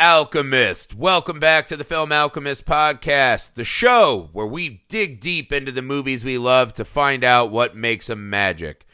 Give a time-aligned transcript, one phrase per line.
[0.00, 0.96] Alchemist.
[0.96, 5.82] Welcome back to the Film Alchemist podcast, the show where we dig deep into the
[5.82, 8.86] movies we love to find out what makes them magic.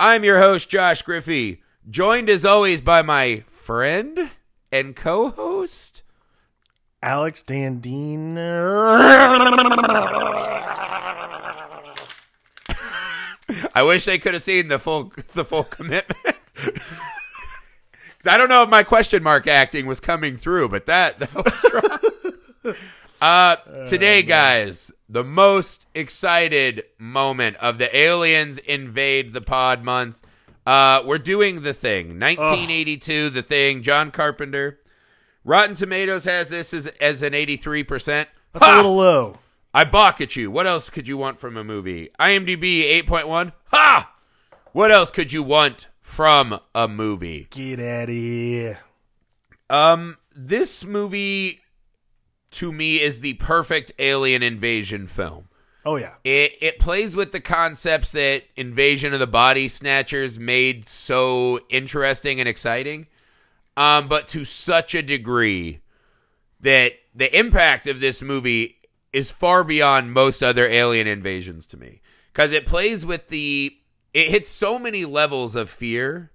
[0.00, 4.32] I'm your host, Josh Griffey, joined as always by my friend
[4.72, 6.02] and co host,
[7.00, 8.36] Alex Dandine.
[13.74, 16.36] I wish they could have seen the full the full commitment.
[18.26, 21.54] I don't know if my question mark acting was coming through, but that that was
[21.54, 22.74] strong.
[23.20, 30.22] uh, today, guys, the most excited moment of the aliens invade the pod month.
[30.64, 32.20] Uh, we're doing the thing.
[32.20, 33.82] 1982, the thing.
[33.82, 34.78] John Carpenter.
[35.44, 38.26] Rotten Tomatoes has this as, as an 83%.
[38.52, 38.74] That's Ha!
[38.74, 39.38] a little low.
[39.74, 40.50] I balk at you.
[40.50, 42.10] What else could you want from a movie?
[42.20, 43.52] IMDb 8.1.
[43.72, 44.14] Ha!
[44.72, 47.46] What else could you want from a movie?
[47.48, 48.80] Get out of here.
[49.70, 51.60] Um, this movie
[52.50, 55.48] to me is the perfect alien invasion film.
[55.86, 56.14] Oh yeah.
[56.22, 62.40] It it plays with the concepts that Invasion of the Body Snatchers made so interesting
[62.40, 63.06] and exciting,
[63.78, 65.80] um, but to such a degree
[66.60, 68.76] that the impact of this movie
[69.14, 72.02] is far beyond most other alien invasions to me
[72.34, 73.74] because it plays with the
[74.14, 76.30] it hits so many levels of fear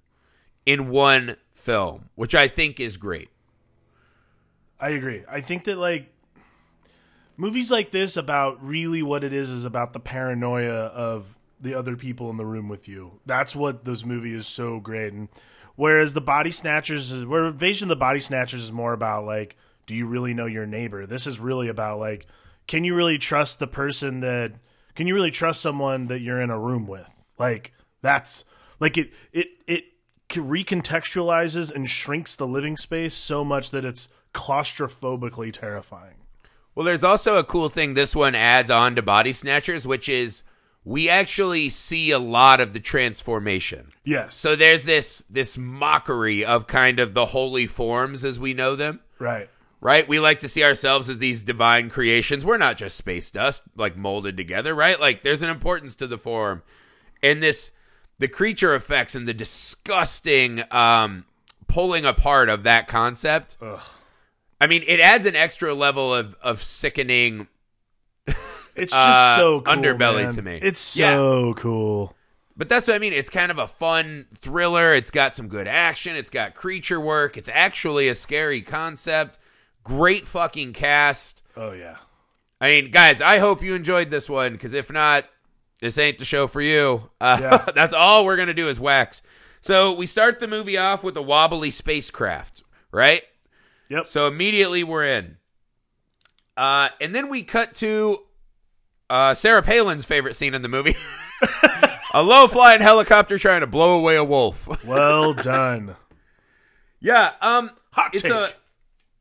[0.66, 3.30] in one film, which I think is great.
[4.80, 5.24] I agree.
[5.30, 6.14] I think that like
[7.36, 11.96] movies like this about really what it is is about the paranoia of the other
[11.96, 13.20] people in the room with you.
[13.26, 15.14] That's what this movie is so great.
[15.14, 15.30] And
[15.76, 19.56] whereas the Body Snatchers, where Invasion of the Body Snatchers is more about like,
[19.88, 21.06] do you really know your neighbor?
[21.06, 22.28] This is really about like,
[22.68, 24.54] can you really trust the person that?
[24.94, 27.17] Can you really trust someone that you're in a room with?
[27.38, 28.46] Like that's
[28.80, 29.84] like it it it
[30.30, 36.16] recontextualizes and shrinks the living space so much that it's claustrophobically terrifying.
[36.76, 40.44] Well, there's also a cool thing this one adds on to Body Snatchers, which is
[40.84, 43.92] we actually see a lot of the transformation.
[44.04, 44.36] Yes.
[44.36, 49.00] So there's this this mockery of kind of the holy forms as we know them,
[49.20, 49.50] right.
[49.82, 50.08] right?
[50.08, 52.46] We like to see ourselves as these divine creations.
[52.46, 55.00] We're not just space dust like molded together, right?
[55.00, 56.62] Like there's an importance to the form.
[57.24, 57.72] And this
[58.20, 61.26] the creature effects and the disgusting um
[61.68, 63.58] pulling apart of that concept.
[63.62, 63.80] Ugh.
[64.60, 67.48] I mean, it adds an extra level of of sickening
[68.76, 70.32] It's just Uh, so cool, underbelly man.
[70.34, 70.60] to me.
[70.62, 72.16] It's so cool.
[72.56, 73.14] But that's what I mean.
[73.14, 74.94] It's kind of a fun thriller.
[74.94, 76.16] It's got some good action.
[76.16, 77.38] It's got creature work.
[77.38, 79.38] It's actually a scary concept.
[79.84, 81.44] Great fucking cast.
[81.56, 81.98] Oh yeah.
[82.60, 85.26] I mean, guys, I hope you enjoyed this one because if not,
[85.82, 87.10] this ain't the show for you.
[87.22, 87.66] Uh, Yeah.
[87.76, 89.22] that's all we're going to do is wax.
[89.62, 93.24] So we start the movie off with a wobbly spacecraft, right?
[93.90, 94.06] Yep.
[94.08, 95.38] So immediately we're in.
[96.56, 98.20] Uh, and then we cut to
[99.10, 100.96] uh, Sarah Palin's favorite scene in the movie.
[102.14, 104.68] a low flying helicopter trying to blow away a wolf.
[104.88, 105.96] Well done.
[107.00, 108.32] yeah, um Hot it's take.
[108.32, 108.50] a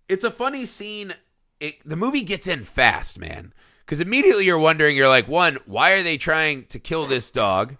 [0.08, 1.14] it's a funny scene.
[1.60, 3.52] It, the movie gets in fast, man.
[3.86, 7.76] Cuz immediately you're wondering you're like, one, why are they trying to kill this dog?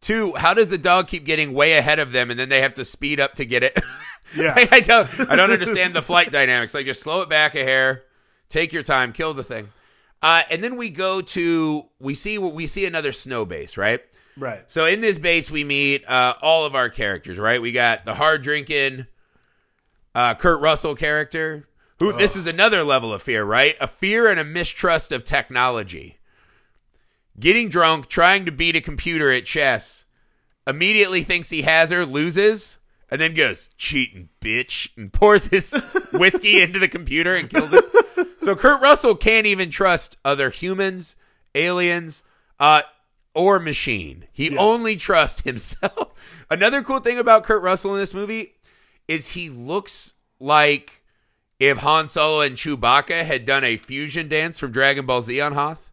[0.00, 2.74] Two, how does the dog keep getting way ahead of them and then they have
[2.74, 3.78] to speed up to get it?
[4.36, 4.54] Yeah.
[4.56, 6.74] I, I don't I don't understand the flight dynamics.
[6.74, 8.02] Like just slow it back a hair,
[8.48, 9.68] take your time, kill the thing.
[10.22, 14.00] Uh, and then we go to we see we see another snow base, right?
[14.36, 14.68] right.
[14.70, 17.60] So in this base we meet uh, all of our characters, right?
[17.60, 19.06] We got the hard drinking
[20.14, 21.68] uh, Kurt Russell character.
[21.98, 23.76] Who this is another level of fear, right?
[23.80, 26.18] A fear and a mistrust of technology.
[27.38, 30.04] Getting drunk, trying to beat a computer at chess,
[30.66, 32.78] immediately thinks he has her, loses,
[33.10, 35.72] and then goes, cheating bitch, and pours his
[36.12, 37.84] whiskey into the computer and kills it.
[38.40, 41.16] So Kurt Russell can't even trust other humans,
[41.54, 42.24] aliens,
[42.58, 42.82] uh,
[43.34, 44.26] or machine.
[44.32, 46.10] He only trusts himself.
[46.50, 48.54] Another cool thing about Kurt Russell in this movie
[49.08, 51.03] is he looks like
[51.58, 55.52] if Han Solo and Chewbacca had done a fusion dance from Dragon Ball Z on
[55.52, 55.90] Hoth.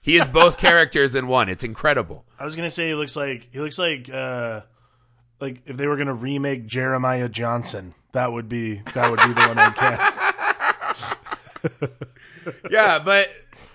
[0.00, 1.48] He is both characters in one.
[1.48, 2.24] It's incredible.
[2.38, 4.62] I was gonna say he looks like he looks like uh
[5.40, 9.48] like if they were gonna remake Jeremiah Johnson, that would be that would be the
[9.48, 10.20] one I'd cast.
[12.70, 13.30] Yeah, but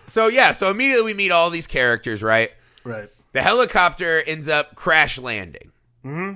[0.07, 2.51] so yeah, so immediately we meet all these characters, right?
[2.83, 3.09] Right.
[3.33, 5.71] The helicopter ends up crash landing.
[6.03, 6.33] Mm-hmm.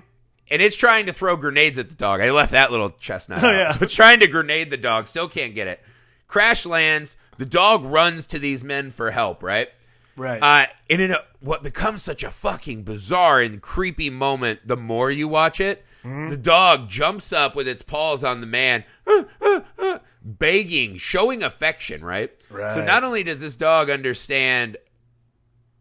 [0.51, 2.22] And it's trying to throw grenades at the dog.
[2.22, 3.44] I left that little chestnut.
[3.44, 3.54] Oh, out.
[3.54, 3.72] yeah.
[3.74, 5.07] So it's trying to grenade the dog.
[5.07, 5.81] Still can't get it.
[6.28, 7.18] Crash lands.
[7.38, 9.69] The dog runs to these men for help, right?
[10.18, 10.42] Right.
[10.42, 15.10] Uh, and in a, what becomes such a fucking bizarre and creepy moment the more
[15.10, 16.30] you watch it, mm-hmm.
[16.30, 18.84] the dog jumps up with its paws on the man.
[19.07, 22.31] Uh, uh, uh, begging, showing affection, right?
[22.50, 22.72] Right.
[22.72, 24.78] So not only does this dog understand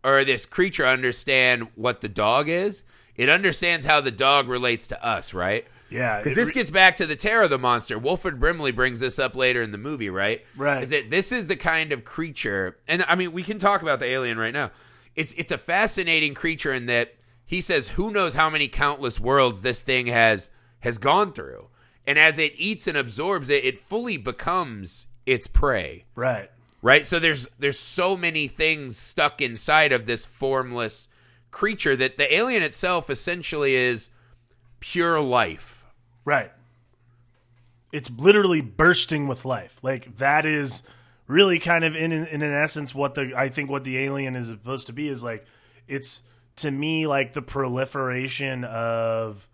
[0.05, 2.85] or this creature understand what the dog is,
[3.19, 5.67] it understands how the dog relates to us, right?
[5.91, 7.99] Yeah, Because this re- gets back to the terror of the monster.
[7.99, 10.45] Wilford Brimley brings this up later in the movie, right?
[10.57, 10.83] Right.
[10.83, 13.99] Is that this is the kind of creature, and I mean, we can talk about
[13.99, 14.71] the alien right now.
[15.17, 19.63] It's it's a fascinating creature in that he says, "Who knows how many countless worlds
[19.63, 20.51] this thing has
[20.81, 21.69] has gone through."
[22.07, 26.49] And as it eats and absorbs it, it fully becomes its prey right.
[26.81, 31.11] right so there's there's so many things stuck inside of this formless
[31.51, 34.11] creature that the alien itself essentially is
[34.81, 35.79] pure life
[36.29, 36.53] Right.
[37.91, 39.83] It's literally bursting with life.
[39.83, 40.83] Like that is
[41.27, 44.49] really kind of in in, an essence what the I think what the alien is
[44.49, 45.47] supposed to be is like
[45.87, 46.25] it's
[46.57, 49.49] to me like the proliferation of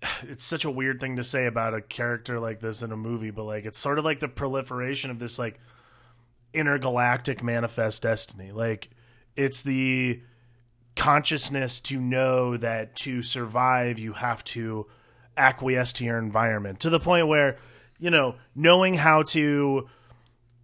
[0.22, 3.30] it's such a weird thing to say about a character like this in a movie,
[3.30, 5.60] but like it's sort of like the proliferation of this like
[6.54, 8.50] intergalactic manifest destiny.
[8.50, 8.88] Like
[9.36, 10.22] it's the
[10.96, 14.86] consciousness to know that to survive you have to
[15.36, 17.56] acquiesce to your environment to the point where
[17.98, 19.88] you know knowing how to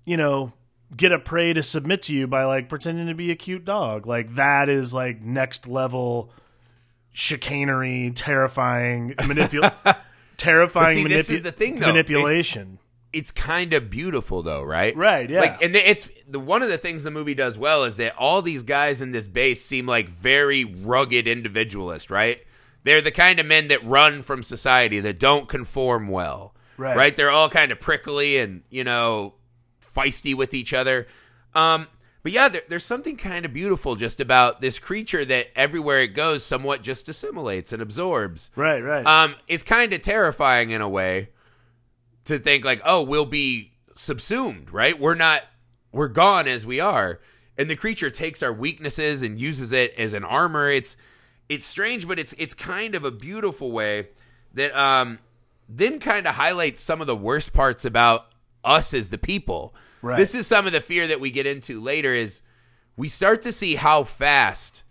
[0.04, 0.52] you know
[0.96, 4.06] get a prey to submit to you by like pretending to be a cute dog
[4.06, 6.32] like that is like next level
[7.12, 9.72] chicanery terrifying manipul
[10.36, 11.88] terrifying see, the thing, though.
[11.88, 12.89] manipulation it's
[13.32, 14.96] kind of beautiful though right?
[14.96, 15.40] Right, yeah.
[15.40, 18.40] like and it's the one of the things the movie does well is that all
[18.42, 22.40] these guys in this base seem like very rugged individualists right?
[22.84, 26.96] They're the kind of men that run from society that don't conform well Right.
[26.96, 27.16] right?
[27.16, 29.34] They're all kind of prickly and you know
[29.94, 31.06] feisty with each other.
[31.54, 31.88] Um
[32.22, 36.08] but yeah there, there's something kind of beautiful just about this creature that everywhere it
[36.08, 38.50] goes somewhat just assimilates and absorbs.
[38.54, 39.04] Right right.
[39.04, 41.30] Um, it's kind of terrifying in a way
[42.30, 44.98] to think like, oh, we'll be subsumed, right?
[44.98, 45.42] We're not,
[45.92, 47.20] we're gone as we are,
[47.56, 50.70] and the creature takes our weaknesses and uses it as an armor.
[50.70, 50.96] It's,
[51.50, 54.08] it's strange, but it's it's kind of a beautiful way
[54.54, 55.18] that um
[55.68, 58.26] then kind of highlights some of the worst parts about
[58.64, 59.74] us as the people.
[60.00, 60.16] Right.
[60.16, 62.14] This is some of the fear that we get into later.
[62.14, 62.42] Is
[62.96, 64.84] we start to see how fast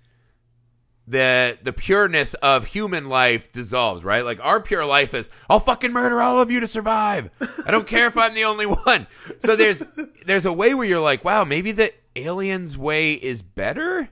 [1.09, 4.23] the the pureness of human life dissolves, right?
[4.23, 7.31] Like our pure life is I'll fucking murder all of you to survive.
[7.65, 9.07] I don't care if I'm the only one.
[9.39, 9.83] So there's
[10.25, 14.09] there's a way where you're like, wow, maybe the aliens way is better.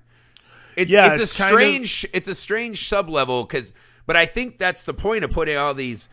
[0.76, 3.74] It's Yeah, it's, it's a kind of- strange it's a strange sub level cuz
[4.08, 6.10] but I think that's the point of putting all these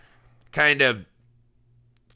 [0.52, 1.06] kind of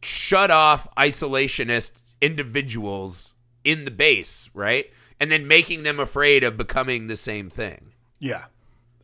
[0.03, 4.91] shut off isolationist individuals in the base, right?
[5.21, 7.93] And then making them afraid of becoming the same thing.
[8.19, 8.44] Yeah.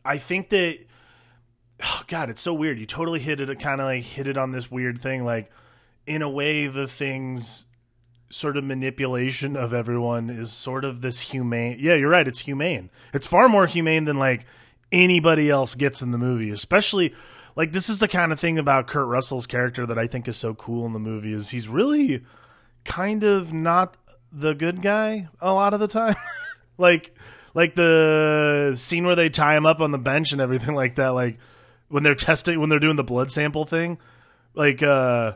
[0.05, 0.77] I think that
[1.83, 2.79] oh god, it's so weird.
[2.79, 5.51] You totally hit it kind of like hit it on this weird thing like
[6.05, 7.67] in a way the things
[8.29, 11.77] sort of manipulation of everyone is sort of this humane.
[11.79, 12.89] Yeah, you're right, it's humane.
[13.13, 14.45] It's far more humane than like
[14.91, 17.13] anybody else gets in the movie, especially
[17.55, 20.37] like this is the kind of thing about Kurt Russell's character that I think is
[20.37, 22.23] so cool in the movie is he's really
[22.83, 23.97] kind of not
[24.31, 26.15] the good guy a lot of the time.
[26.77, 27.17] like
[27.55, 31.09] like the scene where they tie him up on the bench and everything like that
[31.09, 31.39] like
[31.87, 33.97] when they're testing when they're doing the blood sample thing
[34.53, 35.33] like uh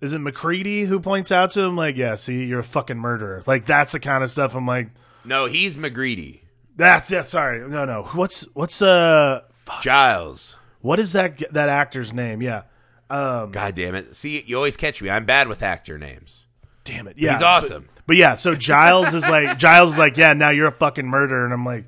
[0.00, 3.42] is it MacReady who points out to him like yeah see you're a fucking murderer
[3.46, 4.88] like that's the kind of stuff I'm like
[5.24, 6.40] No, he's MacReady.
[6.76, 9.42] that's yeah sorry no no what's what's uh
[9.82, 10.56] Giles.
[10.80, 12.62] what is that that actor's name yeah
[13.10, 14.14] God damn it.
[14.14, 15.08] See, you always catch me.
[15.08, 16.46] I'm bad with actor names.
[16.84, 17.88] damn it yeah He's awesome.
[18.08, 21.44] But yeah, so Giles is like Giles is like, yeah, now you're a fucking murderer,
[21.44, 21.84] and I'm like,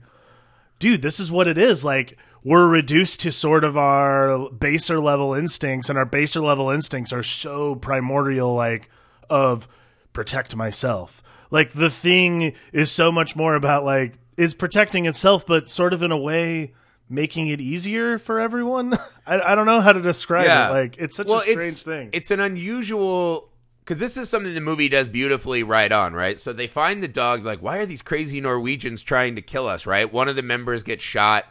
[0.78, 1.82] dude, this is what it is.
[1.82, 7.10] Like we're reduced to sort of our baser level instincts, and our baser level instincts
[7.10, 8.90] are so primordial, like
[9.30, 9.66] of
[10.12, 11.22] protect myself.
[11.50, 16.02] Like the thing is so much more about like is protecting itself, but sort of
[16.02, 16.74] in a way
[17.08, 18.92] making it easier for everyone.
[19.26, 20.74] I, I don't know how to describe it.
[20.74, 22.10] Like it's such a strange it's, thing.
[22.12, 23.49] It's an unusual
[23.90, 26.38] because this is something the movie does beautifully right on, right?
[26.38, 29.84] So they find the dog, like, why are these crazy Norwegians trying to kill us,
[29.84, 30.12] right?
[30.12, 31.44] One of the members gets shot.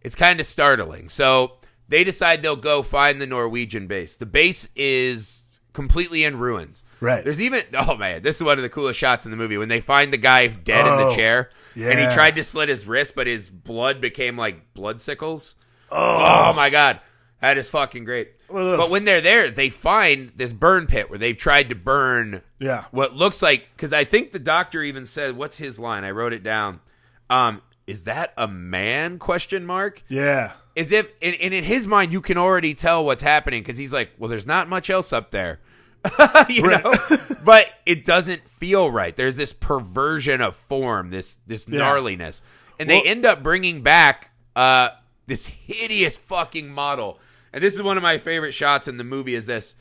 [0.00, 1.10] It's kind of startling.
[1.10, 1.58] So
[1.90, 4.14] they decide they'll go find the Norwegian base.
[4.14, 6.84] The base is completely in ruins.
[7.00, 7.22] Right.
[7.22, 9.68] There's even oh man, this is one of the coolest shots in the movie when
[9.68, 12.86] they find the guy dead in the Oh, chair and he tried to slit his
[12.86, 15.54] wrist, but his blood became like blood sickles.
[15.90, 17.00] Oh, oh my god,
[17.42, 18.30] that is fucking great.
[18.54, 18.76] Ugh.
[18.78, 22.84] But when they're there, they find this burn pit where they've tried to burn yeah.
[22.90, 26.32] what looks like because I think the doctor even said, "What's his line?" I wrote
[26.32, 26.80] it down.
[27.28, 29.18] Um, is that a man?
[29.18, 30.02] Question mark.
[30.08, 30.52] Yeah.
[30.76, 33.92] as if and, and in his mind you can already tell what's happening because he's
[33.92, 35.60] like, well, there's not much else up there.
[36.48, 36.94] you know,
[37.44, 39.16] but it doesn't feel right.
[39.16, 41.80] There's this perversion of form, this this Yeah.
[41.80, 42.42] gnarliness,
[42.78, 44.90] and Well- they end up bringing back uh
[45.26, 47.18] this hideous fucking model.
[47.54, 49.34] And this is one of my favorite shots in the movie.
[49.34, 49.76] Is this,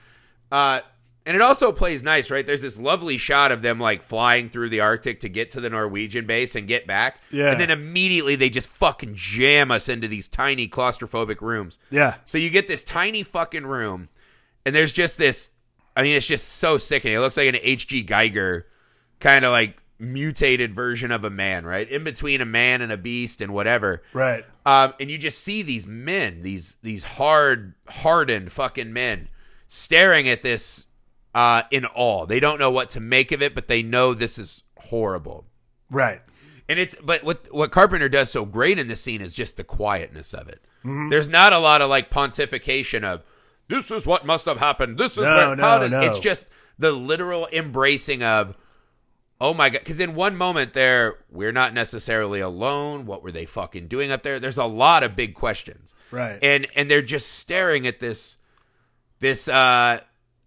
[0.51, 0.79] uh,
[1.25, 2.45] and it also plays nice, right?
[2.45, 5.69] There's this lovely shot of them like flying through the Arctic to get to the
[5.69, 7.51] Norwegian base and get back, Yeah.
[7.51, 11.79] and then immediately they just fucking jam us into these tiny claustrophobic rooms.
[11.89, 12.15] Yeah.
[12.25, 14.09] So you get this tiny fucking room,
[14.65, 15.49] and there's just this.
[15.95, 17.15] I mean, it's just so sickening.
[17.15, 18.03] It looks like an H.G.
[18.05, 18.63] Giger
[19.19, 21.89] kind of like mutated version of a man, right?
[21.89, 24.03] In between a man and a beast and whatever.
[24.11, 24.43] Right.
[24.65, 29.27] Um, and you just see these men, these these hard, hardened fucking men,
[29.67, 30.87] staring at this
[31.35, 32.25] uh, in awe.
[32.25, 35.45] They don't know what to make of it, but they know this is horrible.
[35.89, 36.21] Right.
[36.69, 39.63] And it's but what what Carpenter does so great in this scene is just the
[39.65, 40.63] quietness of it.
[41.09, 43.23] There's not a lot of like pontification of
[43.69, 44.97] this is what must have happened.
[44.97, 46.01] This is No, where, no, did-" no.
[46.01, 48.55] it's just the literal embracing of
[49.43, 49.79] oh my god.
[49.79, 53.05] Because in one moment there we're not necessarily alone.
[53.05, 54.39] What were they fucking doing up there?
[54.39, 55.93] There's a lot of big questions.
[56.09, 56.39] Right.
[56.41, 58.41] and and they're just staring at this
[59.19, 59.99] this uh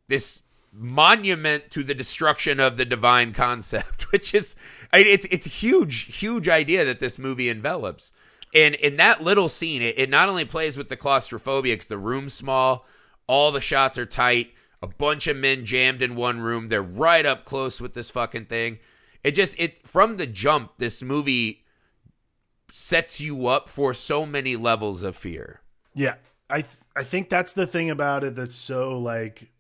[0.09, 4.57] this monument to the destruction of the divine concept which is
[4.93, 8.13] it's it's a huge huge idea that this movie envelops.
[8.55, 12.31] And in that little scene it, it not only plays with the claustrophobia the room
[12.31, 12.87] small
[13.27, 16.69] all the shots are tight a bunch of men jammed in one room.
[16.69, 18.79] They're right up close with this fucking thing.
[19.25, 21.65] It just it from the jump this movie
[22.73, 25.61] sets you up for so many levels of fear.
[25.95, 26.17] Yeah,
[26.51, 29.51] I th- I think that's the thing about it that's so like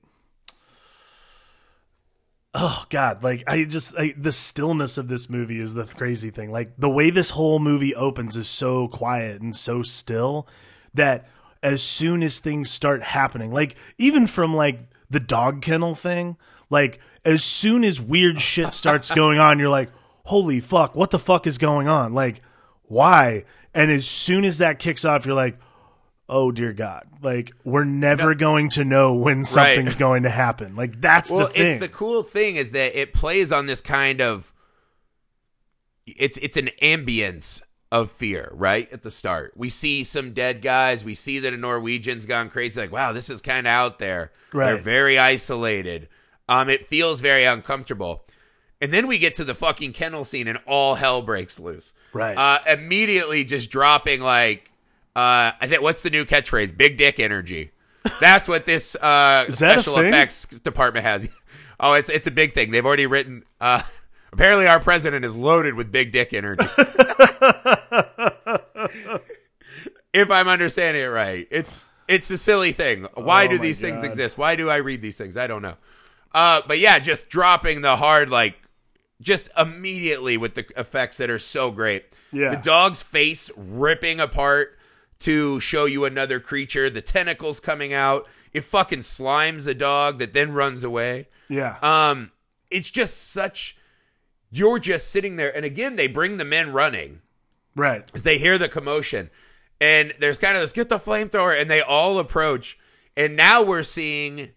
[2.58, 6.50] Oh god, like I just I, the stillness of this movie is the crazy thing.
[6.50, 10.49] Like the way this whole movie opens is so quiet and so still
[10.94, 11.28] that
[11.62, 16.36] as soon as things start happening, like even from like the dog kennel thing,
[16.70, 19.90] like as soon as weird shit starts going on, you're like,
[20.25, 22.42] "Holy fuck, what the fuck is going on?" Like
[22.88, 23.44] why?
[23.75, 25.58] And as soon as that kicks off, you're like,
[26.28, 30.75] oh dear God, like we're never going to know when something's going to happen.
[30.76, 31.66] Like that's well the thing.
[31.66, 34.52] it's the cool thing is that it plays on this kind of
[36.06, 37.62] it's it's an ambience
[37.93, 39.52] of fear right at the start.
[39.57, 41.05] We see some dead guys.
[41.05, 42.81] We see that a norwegian's gone crazy.
[42.81, 44.33] Like wow this is kind of out there.
[44.75, 46.09] They're very isolated.
[46.49, 48.25] Um it feels very uncomfortable.
[48.81, 51.95] And then we get to the fucking kennel scene and all hell breaks loose.
[52.12, 52.37] Right.
[52.37, 54.71] uh immediately just dropping like
[55.14, 56.76] uh i think what's the new catchphrase?
[56.76, 57.71] Big dick energy.
[58.21, 61.28] That's what this uh Is that a special effects department has.
[61.78, 62.71] Oh it's it's a big thing.
[62.71, 63.83] They've already written uh
[64.33, 66.64] apparently our president is loaded with big dick energy
[70.12, 71.46] if i'm understanding it right.
[71.50, 73.06] It's it's a silly thing.
[73.14, 74.38] Why Oh do these things exist?
[74.38, 75.37] Why do i read these things?
[75.37, 75.76] I don't know.
[76.32, 78.56] Uh but yeah just dropping the hard like
[79.20, 82.04] just immediately with the effects that are so great.
[82.32, 82.50] Yeah.
[82.50, 84.78] the dog's face ripping apart
[85.20, 86.90] to show you another creature.
[86.90, 88.28] The tentacles coming out.
[88.52, 91.28] It fucking slimes the dog that then runs away.
[91.49, 91.76] Yeah.
[91.82, 92.30] um
[92.70, 93.76] it's just such
[94.50, 95.54] you're just sitting there.
[95.54, 97.20] And again they bring the men running
[97.76, 98.11] right.
[98.14, 99.30] as they hear the commotion
[99.80, 102.76] and there's kind of this get the flamethrower and they all approach
[103.16, 104.50] and now we're seeing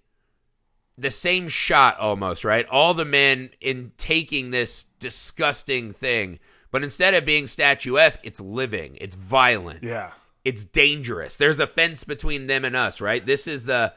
[0.98, 6.40] the same shot almost right all the men in taking this disgusting thing
[6.72, 10.12] but instead of being statuesque it's living it's violent Yeah.
[10.46, 11.38] it's dangerous.
[11.38, 13.26] There's a fence between them and us, right?
[13.26, 13.94] This is the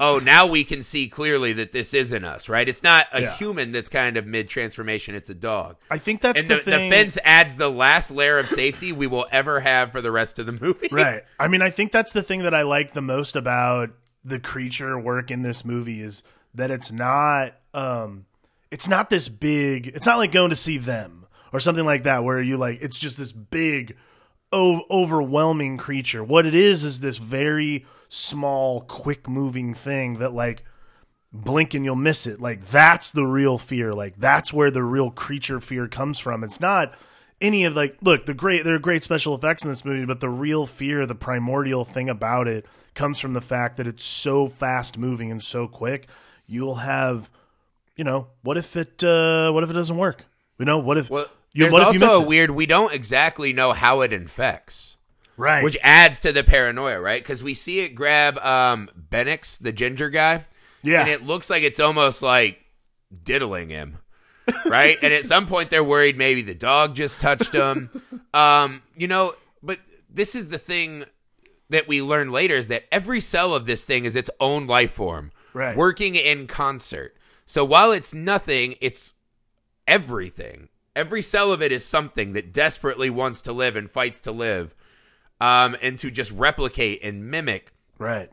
[0.00, 2.68] oh, now we can see clearly that this isn't us, right?
[2.68, 3.36] It's not a Yeah.
[3.36, 5.76] human that's kind of mid transformation, it's a dog.
[5.90, 9.06] I think that's And the, the, the, fence adds the last layer of safety we
[9.06, 10.88] will ever have for the rest of the movie.
[10.90, 11.22] right.
[11.38, 13.90] I mean, I think that's the thing that I like the most about
[14.24, 16.22] the creature work in this movie is
[16.54, 18.24] that it's not um
[18.70, 22.24] it's not this big it's not like going to see them or something like that
[22.24, 23.96] where you like it's just this big
[24.50, 26.24] o- overwhelming creature.
[26.24, 30.64] What it is is this very small, quick moving thing that like
[31.32, 32.40] blink and you'll miss it.
[32.40, 33.92] Like that's the real fear.
[33.92, 36.44] Like that's where the real creature fear comes from.
[36.44, 36.94] It's not
[37.40, 40.20] any of like look, the great there are great special effects in this movie, but
[40.20, 44.48] the real fear, the primordial thing about it comes from the fact that it's so
[44.48, 46.06] fast moving and so quick.
[46.46, 47.30] You'll have
[47.96, 50.26] you know, what if it uh what if it doesn't work?
[50.58, 52.28] You know, what if Well, you there's what if you miss also a it?
[52.28, 54.98] weird we don't exactly know how it infects.
[55.36, 55.62] Right.
[55.64, 57.22] Which adds to the paranoia, right?
[57.22, 60.44] Because we see it grab um Benix, the ginger guy.
[60.82, 61.00] yeah.
[61.00, 62.58] and it looks like it's almost like
[63.22, 63.98] diddling him
[64.66, 67.88] right and at some point they're worried maybe the dog just touched him
[68.34, 69.78] um you know but
[70.10, 71.04] this is the thing
[71.70, 74.90] that we learn later is that every cell of this thing is its own life
[74.92, 75.76] form, Right.
[75.76, 77.16] working in concert.
[77.46, 79.14] So while it's nothing, it's
[79.88, 80.68] everything.
[80.94, 84.74] Every cell of it is something that desperately wants to live and fights to live,
[85.40, 88.30] um, and to just replicate and mimic Right.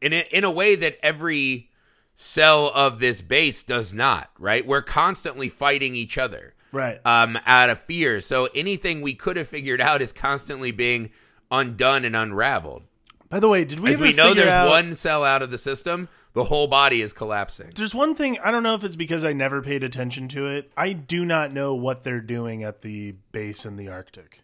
[0.00, 1.70] in a, in a way that every
[2.14, 4.30] cell of this base does not.
[4.38, 4.66] Right?
[4.66, 7.00] We're constantly fighting each other Right.
[7.06, 8.20] um, out of fear.
[8.20, 11.10] So anything we could have figured out is constantly being
[11.50, 12.82] undone and unraveled.
[13.30, 15.58] By the way, did we As we know, there's out- one cell out of the
[15.58, 17.72] system, the whole body is collapsing.
[17.74, 20.72] There's one thing I don't know if it's because I never paid attention to it.
[20.78, 24.40] I do not know what they're doing at the base in the Arctic.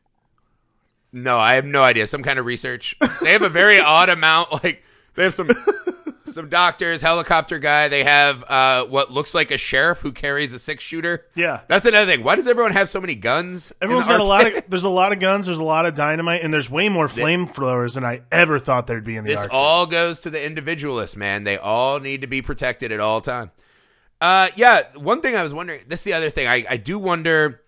[1.14, 2.06] No, I have no idea.
[2.06, 2.96] Some kind of research.
[3.22, 4.52] They have a very odd amount.
[4.64, 4.82] Like
[5.14, 5.48] they have some
[6.24, 7.86] some doctors, helicopter guy.
[7.88, 11.24] They have uh, what looks like a sheriff who carries a six shooter.
[11.36, 11.60] Yeah.
[11.68, 12.24] that's another thing.
[12.24, 13.72] Why does everyone have so many guns?
[13.80, 16.42] Everyone's got a lot of there's a lot of guns, there's a lot of dynamite,
[16.42, 19.54] and there's way more flamethrowers than I ever thought there'd be in the This Arctic.
[19.54, 21.44] all goes to the individualist, man.
[21.44, 23.52] They all need to be protected at all time.
[24.20, 24.82] Uh, yeah.
[24.96, 25.82] One thing I was wondering.
[25.86, 26.48] This is the other thing.
[26.48, 27.60] I, I do wonder.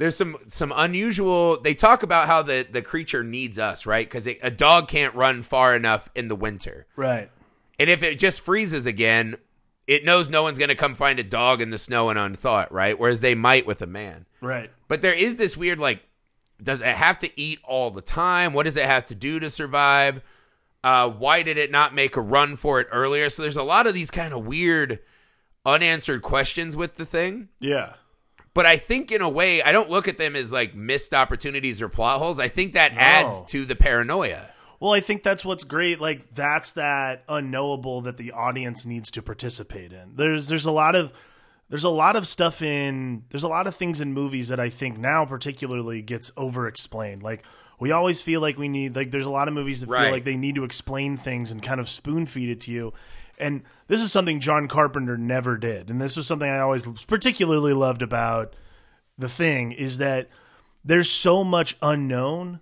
[0.00, 1.60] There's some some unusual.
[1.60, 4.08] They talk about how the the creature needs us, right?
[4.08, 7.28] Because a dog can't run far enough in the winter, right.
[7.78, 9.36] and if it just freezes again,
[9.86, 12.72] it knows no one's going to come find a dog in the snow and unthought,
[12.72, 12.98] right?
[12.98, 14.24] Whereas they might with a man.
[14.40, 14.70] Right.
[14.88, 16.00] But there is this weird like,
[16.62, 18.54] does it have to eat all the time?
[18.54, 20.22] What does it have to do to survive?
[20.82, 23.28] Uh, why did it not make a run for it earlier?
[23.28, 25.00] So there's a lot of these kind of weird,
[25.66, 27.50] unanswered questions with the thing.
[27.58, 27.96] Yeah.
[28.52, 31.80] But I think in a way, I don't look at them as like missed opportunities
[31.80, 32.40] or plot holes.
[32.40, 33.46] I think that adds No.
[33.48, 34.48] to the paranoia.
[34.80, 36.00] Well, I think that's what's great.
[36.00, 40.16] Like that's that unknowable that the audience needs to participate in.
[40.16, 41.12] There's there's a lot of
[41.68, 44.68] there's a lot of stuff in there's a lot of things in movies that I
[44.70, 47.22] think now particularly gets over explained.
[47.22, 47.44] Like
[47.78, 50.04] we always feel like we need like there's a lot of movies that Right.
[50.04, 52.92] feel like they need to explain things and kind of spoon feed it to you.
[53.40, 55.90] And this is something John Carpenter never did.
[55.90, 58.54] And this was something I always particularly loved about
[59.18, 60.28] the thing is that
[60.84, 62.60] there's so much unknown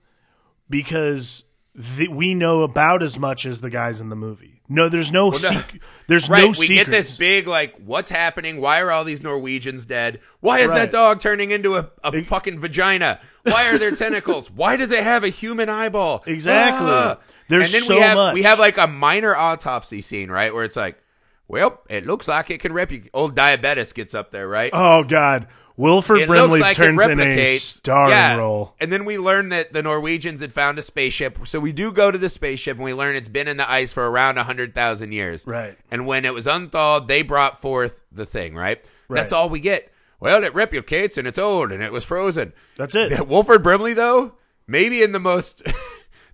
[0.71, 4.63] because the, we know about as much as the guys in the movie.
[4.69, 5.37] No, there's no, no.
[5.37, 6.41] sec- there's Right.
[6.43, 6.85] no we secrets.
[6.85, 8.61] get this big like, what's happening?
[8.61, 10.21] Why are all these Norwegians dead?
[10.41, 10.79] Why is Right.
[10.81, 13.21] that dog turning into a, a fucking vagina?
[13.45, 14.51] Why are there tentacles?
[14.51, 16.23] Why does it have a human eyeball?
[16.27, 16.87] Exactly.
[16.91, 17.19] Ah.
[17.49, 18.35] There's and then so we have much.
[18.35, 21.03] we have like a minor autopsy scene, right, where it's like,
[21.49, 23.11] well, it looks like it can replicate.
[23.15, 24.71] Old diabetes gets up there, right?
[24.73, 28.37] oh God, Wilford it Brimley like turns in a starring yeah.
[28.37, 28.75] role.
[28.81, 31.39] And then we learn that the Norwegians had found a spaceship.
[31.47, 33.93] So we do go to the spaceship and we learn it's been in the ice
[33.93, 35.47] for around 100,000 years.
[35.47, 35.79] Right.
[35.93, 38.85] And when it was unthawed, they brought forth the thing, right?
[39.09, 39.93] That's all we get.
[40.19, 42.53] Well, it replicates and it's old and it was frozen.
[42.77, 43.29] That's it.
[43.29, 44.35] Wilford Brimley, though,
[44.67, 45.63] maybe in the most.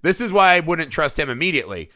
[0.05, 1.91] this is why I wouldn't trust him immediately.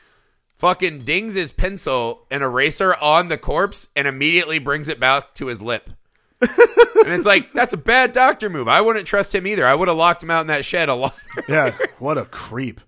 [0.57, 5.47] Fucking dings his pencil and eraser on the corpse and immediately brings it back to
[5.47, 5.91] his lip.
[6.41, 8.67] and it's like, that's a bad doctor move.
[8.67, 9.67] I wouldn't trust him either.
[9.67, 11.15] I would have locked him out in that shed a lot.
[11.49, 12.81] yeah, what a creep.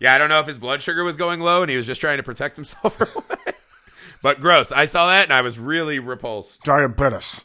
[0.00, 2.00] yeah, I don't know if his blood sugar was going low and he was just
[2.00, 3.08] trying to protect himself or.
[4.20, 4.72] But gross.
[4.72, 6.64] I saw that and I was really repulsed.
[6.64, 7.44] Diabetes.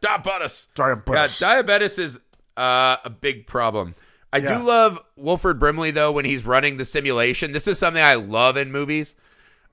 [0.00, 0.66] Diabetes.
[0.74, 1.40] Diabetes.
[1.40, 2.20] Yeah, diabetes is
[2.56, 3.94] uh, a big problem.
[4.34, 4.58] I Yeah.
[4.58, 7.52] do love Wilford Brimley though when he's running the simulation.
[7.52, 9.14] This is something I love in movies.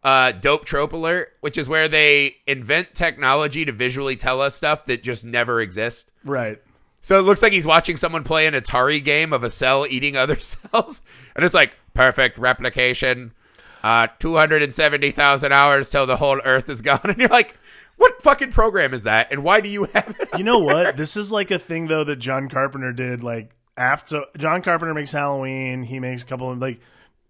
[0.03, 4.85] Uh, dope trope alert, which is where they invent technology to visually tell us stuff
[4.85, 6.09] that just never exists.
[6.23, 6.59] right.
[7.03, 10.15] So it looks like he's watching someone play an Atari game of a cell eating
[10.17, 11.01] other cells,
[11.35, 13.33] and it's like perfect replication.
[13.83, 17.27] Uh, two hundred and seventy thousand hours till the whole Earth is gone, and you're
[17.29, 17.57] like,
[17.97, 20.29] what fucking program is that, and why do you have it?
[20.37, 20.97] You know what?
[20.97, 23.23] this is like a thing though that John Carpenter did.
[23.23, 26.79] Like after so John Carpenter makes Halloween, he makes a couple of like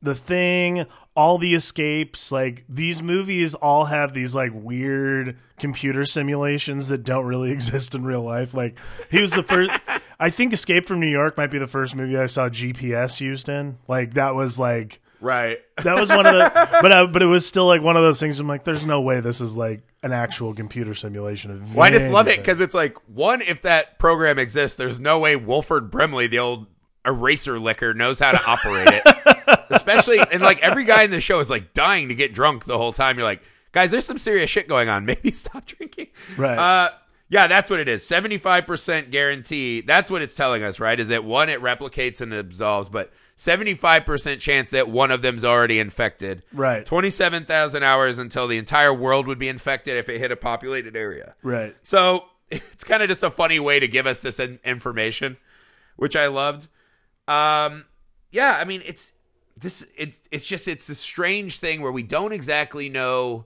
[0.02, 2.32] the thing, all the escapes.
[2.32, 8.04] Like these movies all have these like weird computer simulations that don't really exist in
[8.04, 8.54] real life.
[8.54, 9.72] Like he was the first.
[10.20, 13.50] I think Escape from New York might be the first movie I saw GPS used
[13.50, 13.78] in.
[13.88, 15.60] Like that was like Right.
[15.84, 18.20] that was one of the but I, but it was still like one of those
[18.20, 21.86] things I'm like there's no way this is like an actual computer simulation of Well,
[21.88, 22.44] I just love it anything.
[22.44, 26.66] because it's like one, if that program exists, there's no way Wilford Brimley, the old
[27.06, 29.58] eraser licker, knows how to operate it.
[29.70, 32.78] Especially, and like every guy in the show is like dying to get drunk the
[32.78, 33.18] whole time.
[33.18, 35.06] You're like, guys, there's some serious shit going on.
[35.12, 36.08] Maybe stop drinking.
[36.36, 36.58] Right.
[36.58, 36.90] Uh,
[37.30, 38.04] yeah, that's what it is.
[38.04, 39.82] 75% guarantee.
[39.82, 41.00] That's what it's telling us, right?
[41.00, 45.80] Is that one, it replicates and absolves, but 75% chance that one of them's already
[45.80, 46.44] infected.
[46.54, 46.86] Right.
[46.86, 51.34] 27,000 hours until the entire world would be infected if it hit a populated area.
[51.42, 51.76] right.
[51.82, 55.38] So it's kind of just a funny way to give us this information,
[55.96, 56.68] which I loved.
[57.28, 57.86] Um,
[58.32, 59.14] yeah, I mean, it's
[59.58, 63.46] this it's it's just it's a strange thing where we don't exactly know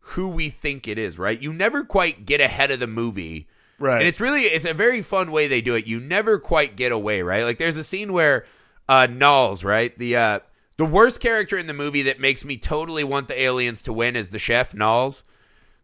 [0.00, 1.40] who we think it is, right?
[1.40, 3.48] You never quite get ahead of the movie.
[3.78, 4.00] Right.
[4.00, 5.86] And it's really it's a very fun way they do it.
[5.86, 7.44] You never quite get away, right?
[7.44, 8.44] Like there's a scene where
[8.88, 9.96] uh Nauls, right?
[9.98, 10.40] The uh
[10.76, 14.16] the worst character in the movie that makes me totally want the aliens to win
[14.16, 15.24] is the chef Nauls.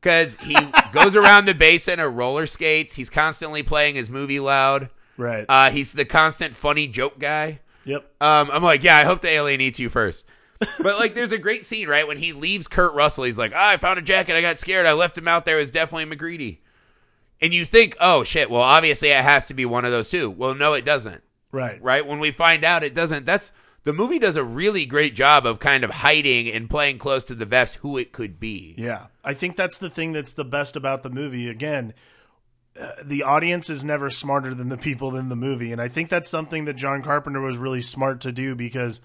[0.03, 0.57] Cause he
[0.93, 2.95] goes around the basin or roller skates.
[2.95, 4.89] He's constantly playing his movie loud.
[5.17, 5.45] right.
[5.49, 7.61] Uh, he's the constant funny joke guy.
[7.85, 8.11] yep.
[8.21, 10.27] Um, I'm like, yeah, I hope the alien eats you first.
[10.83, 12.07] But like, there's a great scene, right?
[12.07, 14.37] When he leaves Kurt Russell, he's like, ah, I found a jacket.
[14.37, 14.85] I got scared.
[14.87, 15.57] I left him out there.
[15.57, 16.59] It was definitely MacReady.
[17.41, 20.29] And you think, oh shit, well, obviously it has to be one of those two.
[20.29, 21.23] Well, no, it doesn't.
[21.53, 21.83] Right.
[21.83, 22.07] Right?
[22.07, 23.53] When we find out it doesn't, that's
[23.85, 27.35] the movie does a really great job of kind of hiding and playing close to
[27.35, 28.75] the vest who it could be.
[28.77, 31.49] Yeah, I think that's the thing that's the best about the movie.
[31.49, 31.95] Again,
[32.81, 36.11] uh, the audience is never smarter than the people in the movie, and I think
[36.11, 39.01] that's something that John Carpenter was really smart to do because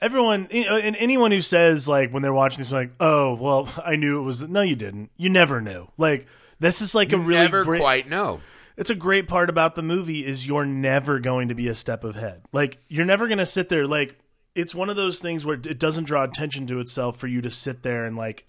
[0.00, 3.68] everyone you know, and anyone who says like when they're watching this, like, oh, well,
[3.84, 4.48] I knew it was.
[4.48, 5.10] No, you didn't.
[5.16, 5.88] You never knew.
[5.98, 6.26] Like
[6.58, 7.80] this is like a really Never great.
[7.80, 8.40] quite know.
[8.78, 12.04] It's a great part about the movie is you're never going to be a step
[12.04, 12.42] ahead.
[12.52, 14.18] Like you're never going to sit there like
[14.54, 17.50] it's one of those things where it doesn't draw attention to itself for you to
[17.50, 18.46] sit there and like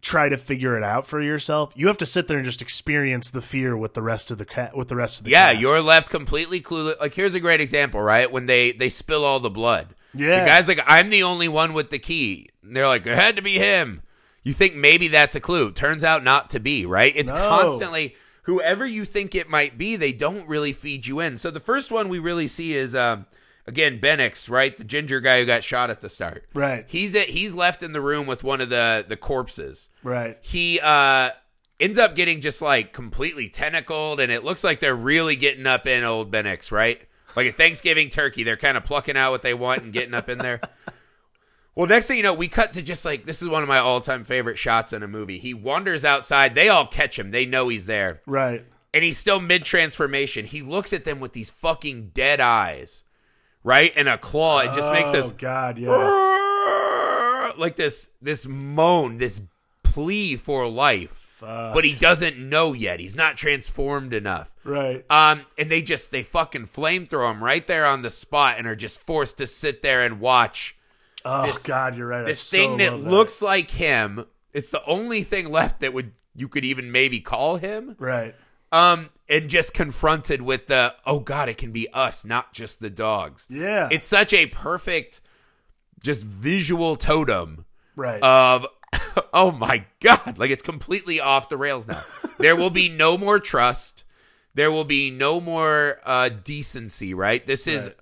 [0.00, 1.72] try to figure it out for yourself.
[1.76, 4.44] You have to sit there and just experience the fear with the rest of the
[4.44, 5.60] cat with the rest of the Yeah, cast.
[5.60, 6.98] you're left completely clueless.
[7.00, 8.30] Like here's a great example, right?
[8.30, 9.94] When they they spill all the blood.
[10.14, 10.40] Yeah.
[10.40, 12.48] The guy's like, I'm the only one with the key.
[12.62, 14.02] And they're like, it had to be him.
[14.42, 15.70] You think maybe that's a clue.
[15.72, 17.12] Turns out not to be, right?
[17.16, 17.36] It's No.
[17.36, 21.36] constantly whoever you think it might be, they don't really feed you in.
[21.36, 23.26] So the first one we really see is um
[23.66, 24.76] again Benix, right?
[24.76, 26.44] The ginger guy who got shot at the start.
[26.54, 26.84] Right.
[26.88, 30.36] He's at, he's left in the room with one of the the corpses right.
[30.40, 31.30] he uh
[31.80, 35.86] ends up getting just like completely tentacled and it looks like they're really getting up
[35.86, 37.02] in old Benix, right?
[37.34, 40.28] Like a Thanksgiving turkey, they're kind of plucking out what they want and getting up
[40.28, 40.60] in there.
[41.74, 43.78] Well, next thing you know, we cut to just like this is one of my
[43.78, 45.38] all-time favorite shots in a movie.
[45.38, 47.30] He wanders outside, they all catch him.
[47.30, 48.20] They know he's there.
[48.26, 48.64] Right.
[48.92, 50.44] And he's still mid-transformation.
[50.44, 53.04] He looks at them with these fucking dead eyes,
[53.64, 53.90] right?
[53.96, 54.58] And a claw.
[54.58, 57.52] It just makes us oh this god, yeah.
[57.56, 59.42] like this this moan, this
[59.82, 61.20] plea for life.
[61.40, 63.00] But he doesn't know yet.
[63.00, 64.52] He's not transformed enough.
[64.62, 65.04] Right.
[65.10, 68.76] Um, and they just they fucking flamethrow him right there on the spot and are
[68.76, 70.76] just forced to sit there and watch
[71.24, 72.22] Oh this- god, you're right.
[72.22, 74.26] I this so thing that looks like him.
[74.52, 77.96] It's the only thing left that would you could even maybe call him.
[77.98, 78.34] right.
[78.70, 82.88] Um, and just confronted with the oh god, it can be us, not just the
[82.90, 83.46] dogs.
[83.50, 83.88] Yeah.
[83.90, 85.20] It's such a perfect,
[86.02, 88.22] just visual totem right.
[88.22, 88.66] of
[89.34, 92.00] oh my god like it's completely off the rails now
[92.38, 94.04] there will be no more trust
[94.54, 97.96] there will be no more uh decency right this is Right.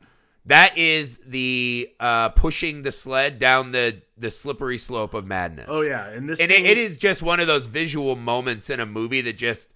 [0.47, 5.67] That is the uh pushing the sled down the the slippery slope of madness.
[5.69, 8.81] Oh yeah, and this and it, it is just one of those visual moments in
[8.81, 9.71] a movie that just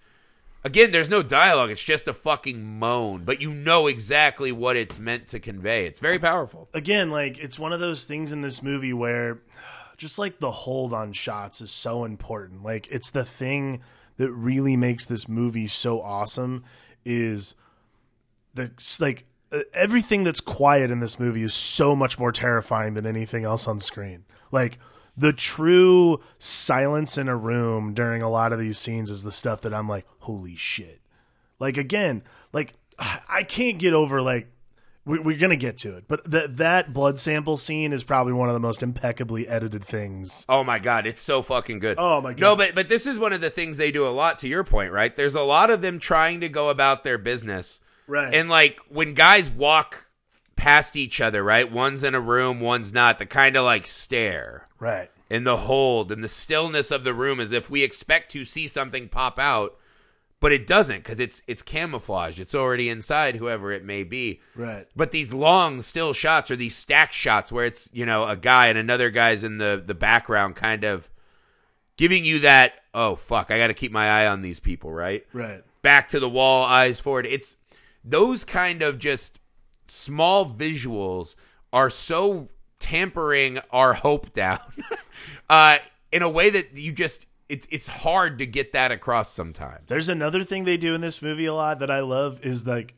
[0.63, 1.71] again there's no dialogue.
[1.71, 3.23] It's just a fucking moan.
[3.23, 5.85] But you know exactly what it's meant to convey.
[5.85, 6.69] It's very powerful.
[6.73, 9.39] Again, like it's one of those things in this movie where
[9.97, 12.63] just like the hold on shots is so important.
[12.63, 13.81] Like it's the thing
[14.17, 16.63] that really makes this movie so awesome
[17.03, 17.55] is
[18.53, 19.25] the like
[19.73, 23.79] everything that's quiet in this movie is so much more terrifying than anything else on
[23.79, 24.25] screen.
[24.51, 24.79] Like
[25.17, 29.61] the true silence in a room during a lot of these scenes is the stuff
[29.61, 30.99] that I'm like, holy shit.
[31.59, 34.47] Like again, like I can't get over like
[35.05, 38.49] we- we're gonna get to it, but that that blood sample scene is probably one
[38.49, 40.45] of the most impeccably edited things.
[40.49, 41.97] Oh my god, it's so fucking good.
[41.99, 42.39] Oh my God.
[42.41, 44.63] No, but but this is one of the things they do a lot to your
[44.63, 45.15] point, right?
[45.15, 47.81] There's a lot of them trying to go about their business.
[48.07, 48.33] Right.
[48.33, 50.07] And like when guys walk
[50.55, 51.71] past each other, right?
[51.71, 53.19] One's in a room, one's not.
[53.19, 55.09] The kind of like stare Right.
[55.29, 58.67] and the hold and the stillness of the room as if we expect to see
[58.67, 59.77] something pop out,
[60.39, 62.39] but it doesn't because it's it's camouflaged.
[62.39, 64.41] It's already inside whoever it may be.
[64.55, 64.87] Right.
[64.95, 68.67] But these long still shots or these stack shots where it's, you know, a guy
[68.67, 71.09] and another guy's in the the background kind of
[71.97, 75.25] giving you that, oh fuck, I got to keep my eye on these people, right?
[75.33, 75.63] Right.
[75.81, 77.25] Back to the wall, eyes forward.
[77.25, 77.57] It's
[78.05, 79.39] those kind of just
[79.87, 81.35] small visuals
[81.73, 84.59] are so tampering our hope down
[85.49, 85.77] uh
[86.11, 89.83] in a way that you just it's it's hard to get that across sometimes.
[89.87, 92.95] There's another thing they do in this movie a lot that I love is like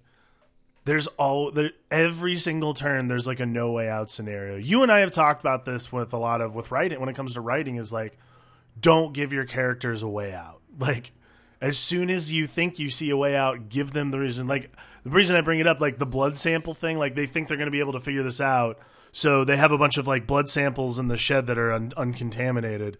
[0.86, 4.56] there's all there every single turn there's like a no way out scenario.
[4.56, 7.16] You and I have talked about this with a lot of with writing when it
[7.16, 8.18] comes to writing is like
[8.80, 10.62] don't give your characters a way out.
[10.80, 11.12] Like
[11.62, 14.48] As soon as you think you see a way out, give them the reason.
[14.48, 14.72] Like
[15.04, 17.58] the reason I bring it up, like the blood sample thing, like they think they're
[17.58, 18.78] going to be able to figure this out,
[19.12, 21.94] so they have a bunch of like blood samples in the shed that are un-
[21.98, 22.98] uncontaminated,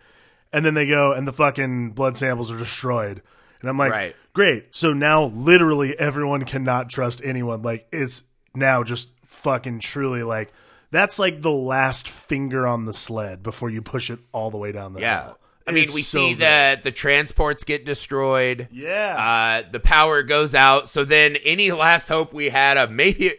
[0.52, 3.22] and then they go and the fucking blood samples are destroyed,
[3.62, 4.16] and I'm like, Right.
[4.34, 4.76] great.
[4.76, 7.62] So now literally everyone cannot trust anyone.
[7.62, 8.24] Like it's
[8.56, 10.52] now just fucking truly like
[10.90, 14.72] that's like the last finger on the sled before you push it all the way
[14.72, 15.24] down the Yeah.
[15.26, 15.40] hill.
[15.68, 16.40] I mean, It's we so see good.
[16.42, 18.68] that the transports get destroyed.
[18.72, 19.64] Yeah.
[19.66, 20.88] Uh, the power goes out.
[20.90, 23.34] So then, any last hope we had of maybe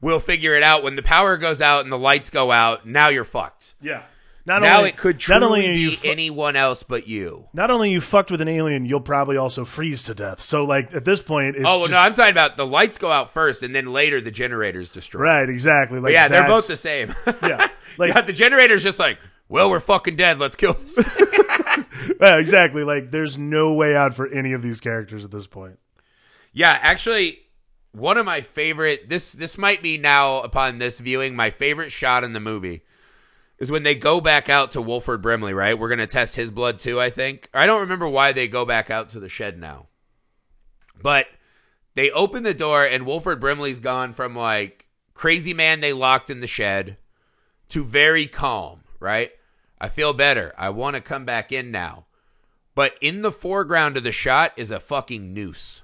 [0.00, 2.86] we'll figure it out when the power goes out and the lights go out.
[2.86, 3.74] Now you're fucked.
[3.80, 4.02] yeah.
[4.46, 7.46] Not now only, it could not truly only are be fu- anyone else but you.
[7.52, 10.40] not only you fucked with an alien, you'll probably also freeze to death.
[10.40, 12.96] So like at this point, it's Oh well, just, no, I'm talking about the lights
[12.96, 15.20] go out first, and then later the generators destroy.
[15.20, 16.00] right, exactly.
[16.00, 17.14] Like yeah, they're both the same.
[17.42, 19.18] Yeah, like yeah, the generator's just like,
[19.50, 20.38] well, we're fucking dead.
[20.38, 20.96] Let's kill this.
[22.20, 22.84] yeah, exactly.
[22.84, 25.78] Like there's no way out for any of these characters at this point.
[26.52, 27.40] Yeah, actually,
[27.92, 32.24] one of my favorite this this might be now upon this viewing my favorite shot
[32.24, 32.82] in the movie
[33.58, 35.52] is when they go back out to Wilford Brimley.
[35.52, 37.00] Right, we're gonna test his blood too.
[37.00, 39.88] I think I don't remember why they go back out to the shed now,
[41.02, 41.26] but
[41.94, 46.40] they open the door and Wilford Brimley's gone from like crazy man they locked in
[46.40, 46.96] the shed
[47.70, 48.80] to very calm.
[48.98, 49.30] Right,
[49.80, 50.52] I feel better.
[50.58, 52.06] I want to come back in now.
[52.74, 55.82] But in the foreground of the shot is a fucking noose.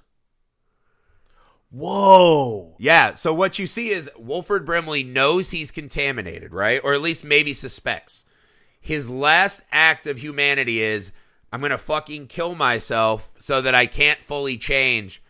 [1.70, 2.76] Whoa.
[2.78, 3.14] Yeah.
[3.14, 6.80] So what you see is Wilford Brimley knows he's contaminated, right?
[6.82, 8.24] Or at least maybe suspects.
[8.80, 11.12] His last act of humanity is
[11.52, 15.22] I'm going to fucking kill myself so that I can't fully change.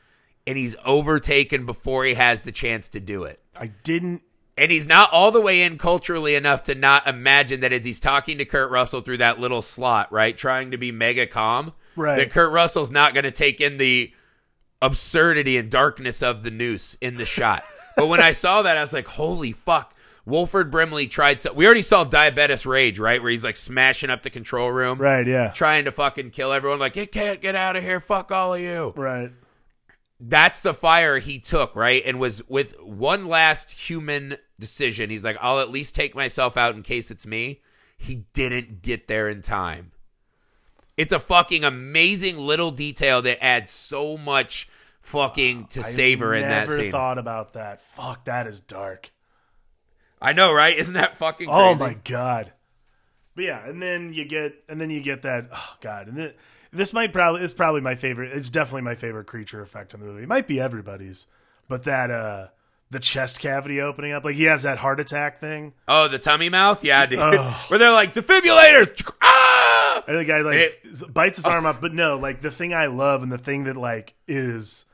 [0.46, 3.40] And he's overtaken before he has the chance to do it.
[3.54, 4.22] I didn't.
[4.58, 8.00] And he's not all the way in culturally enough to not imagine that as he's
[8.00, 10.36] talking to Kurt Russell through that little slot, right?
[10.36, 11.72] Trying to be mega calm.
[11.94, 12.16] Right.
[12.16, 14.12] That Kurt Russell's not going to take in the
[14.80, 17.62] absurdity and darkness of the noose in the shot.
[17.96, 19.92] but when I saw that, I was like, holy fuck.
[20.24, 23.22] Wilford Brimley tried so we already saw Diabetes Rage, right?
[23.22, 25.24] Where he's like smashing up the control room, Right.
[25.26, 25.50] Yeah.
[25.50, 28.60] trying to fucking kill everyone, like, it can't get out of here, fuck all of
[28.60, 29.30] you Right.
[30.18, 32.02] That's the fire he took, right?
[32.04, 35.10] And was with one last human decision.
[35.10, 37.60] He's like, I'll at least take myself out in case it's me.
[37.98, 39.92] He didn't get there in time.
[40.96, 44.68] It's a fucking amazing little detail that adds so much
[45.02, 47.80] fucking to savor in that never thought about that.
[47.80, 49.10] Fuck, that is dark.
[50.20, 50.76] I know, right?
[50.76, 51.82] Isn't that fucking oh crazy?
[51.82, 52.52] Oh my god.
[53.34, 56.08] But yeah, and then you get and then you get that oh god.
[56.08, 56.34] And then,
[56.76, 58.32] this might probably it's probably my favorite.
[58.32, 60.22] It's definitely my favorite creature effect in the movie.
[60.22, 61.26] It might be everybody's.
[61.68, 62.48] But that uh
[62.90, 65.72] the chest cavity opening up, like he has that heart attack thing.
[65.88, 66.84] Oh, the tummy mouth?
[66.84, 67.18] Yeah, dude.
[67.68, 69.10] Where they're like, defibrillators!
[69.22, 70.02] Ah!
[70.06, 72.86] And the guy like It- bites his arm up, but no, like the thing I
[72.86, 74.84] love and the thing that like is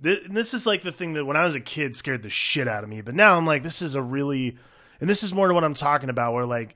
[0.00, 2.82] this is like the thing that when I was a kid scared the shit out
[2.82, 4.56] of me, but now I'm like this is a really
[5.00, 6.74] and this is more to what I'm talking about where like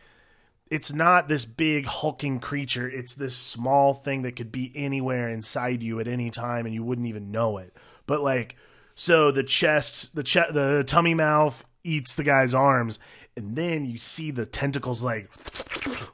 [0.70, 5.83] it's not this big hulking creature, it's this small thing that could be anywhere inside
[5.83, 7.74] you at any time and you wouldn't even know it.
[8.07, 8.57] But like
[8.94, 12.98] so the chest, the che- the tummy mouth eats the guy's arms
[13.37, 15.31] and then you see the tentacles like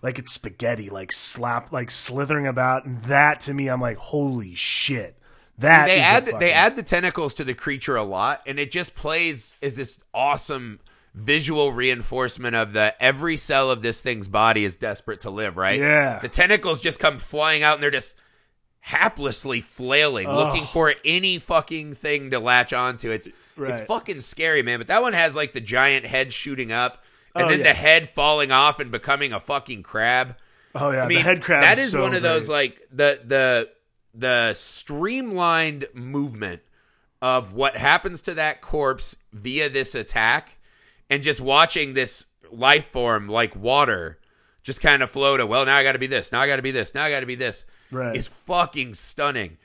[0.03, 4.55] like it's spaghetti, like slap, like slithering about, and that to me, I'm like, holy
[4.55, 5.17] shit!
[5.59, 8.73] That they is add they add the tentacles to the creature a lot, and it
[8.73, 10.81] just plays as this awesome
[11.15, 15.57] visual reinforcement of the every cell of this thing's body is desperate to live.
[15.57, 15.79] Right?
[15.79, 16.19] Yeah.
[16.21, 18.17] The tentacles just come flying out, and they're just
[18.87, 23.11] haplessly flailing, looking for any fucking thing to latch onto.
[23.11, 24.79] It's it's fucking scary, man.
[24.79, 27.03] But that one has like the giant head shooting up,
[27.35, 27.65] and Oh, then yeah.
[27.65, 30.37] the head falling off and becoming a fucking crab.
[30.75, 31.63] Oh yeah, I mean, the head crab.
[31.63, 32.29] That is so one of great.
[32.31, 33.69] those like the the
[34.15, 36.63] the streamlined movement
[37.21, 40.57] of what happens to that corpse via this attack,
[41.11, 44.19] and just watching this life form like water
[44.63, 45.47] just kind of flow to.
[45.47, 46.33] Well, now I got to be this.
[46.33, 46.95] Now I got to be this.
[46.95, 47.67] Now I got to be this.
[47.91, 48.15] Right.
[48.15, 49.59] Is fucking stunning.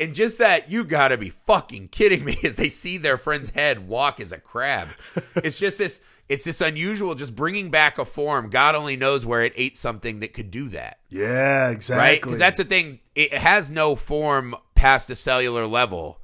[0.00, 3.86] And just that, you gotta be fucking kidding me as they see their friend's head
[3.86, 4.88] walk as a crab.
[5.36, 8.50] it's just this, it's this unusual, just bringing back a form.
[8.50, 12.02] God only knows where it ate something that could do that yeah, exactly.
[12.02, 12.22] right?
[12.22, 16.18] Because that's the thing; it has no form past a cellular level,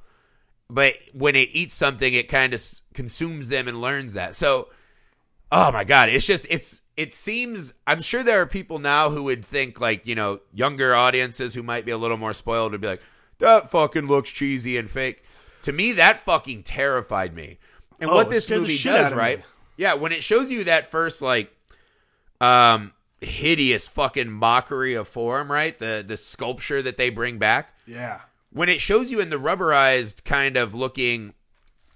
[0.69, 4.35] but when it eats something, it kind of s- consumes them and learns that.
[4.35, 4.69] So,
[5.51, 7.73] oh my god, it's just it's it seems.
[7.87, 11.63] I'm sure there are people now who would think like you know younger audiences who
[11.63, 13.01] might be a little more spoiled would be like,
[13.39, 15.23] that fucking looks cheesy and fake.
[15.63, 17.57] To me, that fucking terrified me.
[17.99, 19.39] And Oh, what this movie does, right?
[19.39, 19.43] me.
[19.77, 21.51] Yeah, when it shows you that first like
[22.41, 25.77] um hideous fucking mockery of form, right?
[25.77, 27.73] The the sculpture that they bring back.
[27.85, 31.33] yeah, when it shows you in the rubberized kind of looking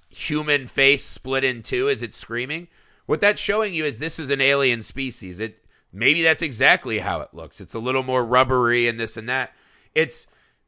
[0.10, 2.68] human face split in two as it's screaming,
[3.06, 5.40] what that's showing you is this is an alien species.
[5.40, 7.60] It maybe that's exactly how it looks.
[7.60, 9.54] It's a little more rubbery and this and that.
[9.94, 10.28] It's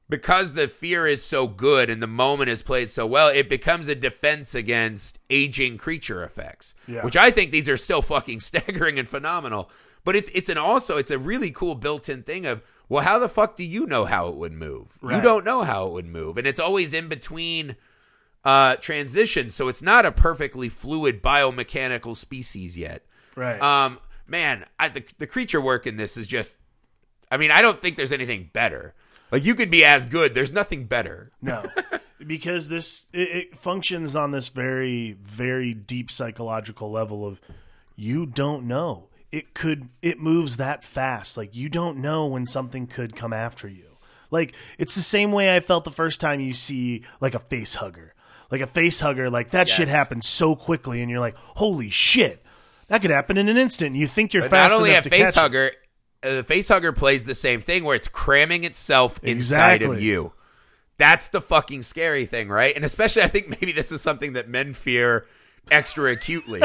[0.10, 3.88] because the fear is so good and the moment is played so well, it becomes
[3.88, 6.76] a defense against aging creature effects.
[6.88, 7.04] Yeah.
[7.04, 9.69] Which I think these are still fucking staggering and phenomenal.
[10.04, 13.30] But it's it's an also it's a really cool built-in thing of well, how the
[13.30, 14.98] fuck do you know how it would move?
[15.02, 17.76] You don't know how it would move, and it's always in between
[18.43, 23.04] uh, transitions, so it's not a perfectly fluid biomechanical species yet.
[23.36, 23.60] Right.
[23.60, 26.58] Um, man, I, the the creature work in this is just.
[27.32, 28.93] I mean, I don't think there's anything better.
[29.32, 30.36] Like you could be as good.
[30.36, 31.32] There's nothing better.
[31.41, 31.65] No,
[32.26, 37.41] because this it, it functions on this very very deep psychological level of
[37.95, 39.08] you don't know.
[39.36, 41.36] It could it moves that fast.
[41.36, 43.98] Like you don't know when something could come after you.
[44.32, 47.76] Like it's the same way I felt the first time you see like a face
[47.76, 48.13] hugger.
[48.50, 52.45] Like a face hugger, like that shit happens so quickly, and you're like, "Holy shit,
[52.88, 55.08] that could happen in an instant." And you think you're But fast not only enough
[55.08, 55.36] a to face it.
[55.36, 55.71] hugger,
[56.24, 60.32] uh, the face hugger plays the same thing where it's cramming itself inside of you.
[60.98, 62.74] That's the fucking scary thing, right?
[62.74, 65.26] And especially, I think maybe this is something that men fear
[65.71, 66.62] extra acutely,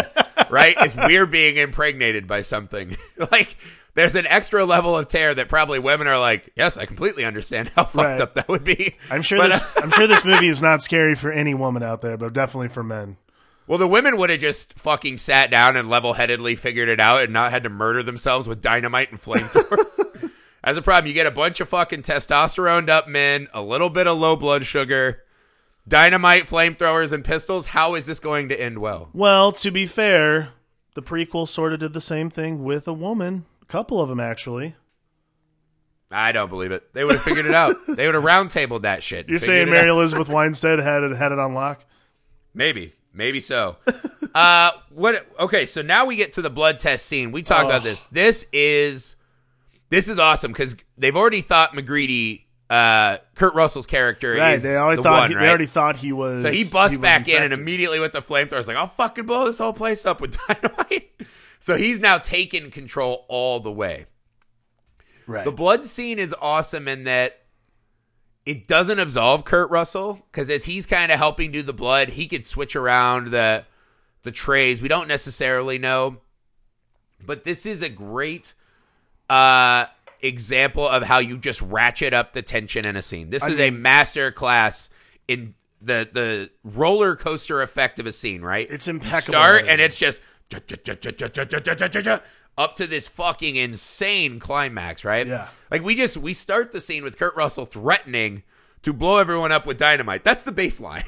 [0.50, 0.76] right?
[0.82, 2.96] Is we're being impregnated by something.
[3.32, 3.56] like,
[3.94, 7.70] there's an extra level of terror that probably women are like, yes, I completely understand
[7.74, 8.20] how fucked Right.
[8.20, 8.96] up that would be.
[9.10, 9.60] I'm sure But, this.
[9.62, 12.68] uh, I'm sure this movie is not scary for any woman out there, but definitely
[12.68, 13.16] for men.
[13.66, 17.22] Well, the women would have just fucking sat down and level headedly figured it out
[17.22, 20.30] and not had to murder themselves with dynamite and flamethrowers.
[20.64, 24.06] As a problem, you get a bunch of fucking testosterone up men, a little bit
[24.06, 25.22] of low blood sugar,
[25.86, 27.66] dynamite, flamethrowers, and pistols.
[27.68, 29.10] How is this going to end well?
[29.12, 30.50] Well, to be fair,
[30.94, 33.44] the prequel sort of did the same thing with a woman.
[33.62, 34.74] A couple of them, actually.
[36.10, 36.92] I don't believe it.
[36.92, 37.76] They would have figured it out.
[37.86, 39.28] They would have roundtabled that shit.
[39.28, 39.96] You're saying Mary out.
[39.96, 41.84] Elizabeth Winstead had it had it on lock?
[42.52, 42.94] Maybe.
[43.12, 43.76] Maybe so.
[44.34, 47.30] uh what okay, so now we get to the blood test scene.
[47.32, 47.84] We talked about Oh.
[47.84, 48.02] this.
[48.04, 49.14] This is
[49.90, 54.54] this is awesome because they've already thought MacReady uh Kurt Russell's character Right.
[54.54, 55.42] is They already the thought one, he, right?
[55.42, 56.42] they already thought he was.
[56.42, 59.26] so he busts was back in and immediately with the flamethrower is like, I'll fucking
[59.26, 61.10] blow this whole place up with dynamite.
[61.58, 64.06] so he's now taken control all the way.
[65.26, 65.44] Right.
[65.44, 67.40] The blood scene is awesome in that
[68.46, 72.26] it doesn't absolve Kurt Russell because as he's kind of helping do the blood, he
[72.26, 73.64] could switch around the
[74.22, 74.80] the trays.
[74.82, 76.18] We don't necessarily know,
[77.24, 78.54] but this is a great
[79.28, 79.86] uh,
[80.22, 83.30] example of how you just ratchet up the tension in a scene.
[83.30, 84.90] This is a master class
[85.28, 88.42] in the the roller coaster effect of a scene.
[88.42, 88.66] Right?
[88.70, 89.70] It's You impeccable Start editing.
[89.70, 90.20] and it's just
[92.58, 95.26] up to this fucking insane climax, right?
[95.26, 95.48] Yeah.
[95.70, 98.42] Like we just we start the scene with Kurt Russell threatening
[98.82, 100.24] to blow everyone up with dynamite.
[100.24, 101.04] That's the baseline.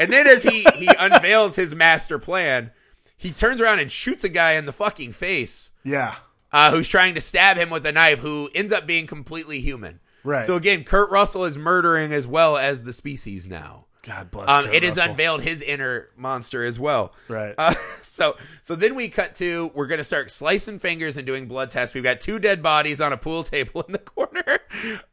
[0.00, 2.70] and then as he he unveils his master plan,
[3.16, 6.14] he turns around and shoots a guy in the fucking face yeah.
[6.54, 10.00] Uh, who's trying to stab him with a knife, who ends up being completely human.
[10.22, 10.46] Right.
[10.46, 13.86] So again, Kurt Russell is murdering as well as the species now.
[14.02, 14.48] God bless.
[14.48, 15.10] Um, Kurt it has Russell.
[15.12, 17.12] unveiled his inner monster as well.
[17.28, 17.54] Right.
[17.58, 21.70] Uh, so so then we cut to we're gonna start slicing fingers and doing blood
[21.70, 21.94] tests.
[21.94, 24.60] We've got two dead bodies on a pool table in the corner,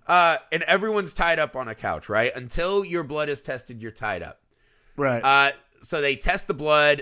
[0.07, 2.07] uh, and everyone's tied up on a couch.
[2.09, 4.41] Right until your blood is tested, you're tied up.
[4.95, 5.23] right.
[5.23, 5.51] Uh,
[5.81, 7.01] so they test the blood,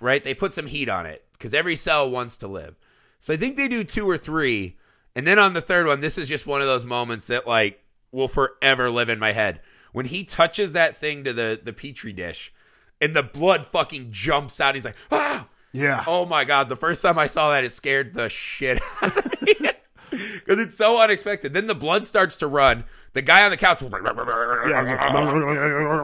[0.00, 0.22] right?
[0.22, 2.76] They put some heat on it because every cell wants to live.
[3.18, 4.76] So I think they do two or three,
[5.14, 7.82] and then on the third one, this is just one of those moments that like
[8.12, 9.60] will forever live in my head.
[9.92, 12.52] When he touches that thing to the the petri dish,
[13.00, 14.74] and the blood fucking jumps out.
[14.74, 15.46] He's like, ah!
[15.72, 16.04] yeah.
[16.06, 16.68] Oh my god!
[16.68, 19.54] The first time I saw that, it scared the shit out of me
[20.10, 21.54] because it's so unexpected.
[21.54, 22.84] Then the blood starts to run.
[23.14, 23.82] The guy on the couch.
[23.82, 23.88] yeah.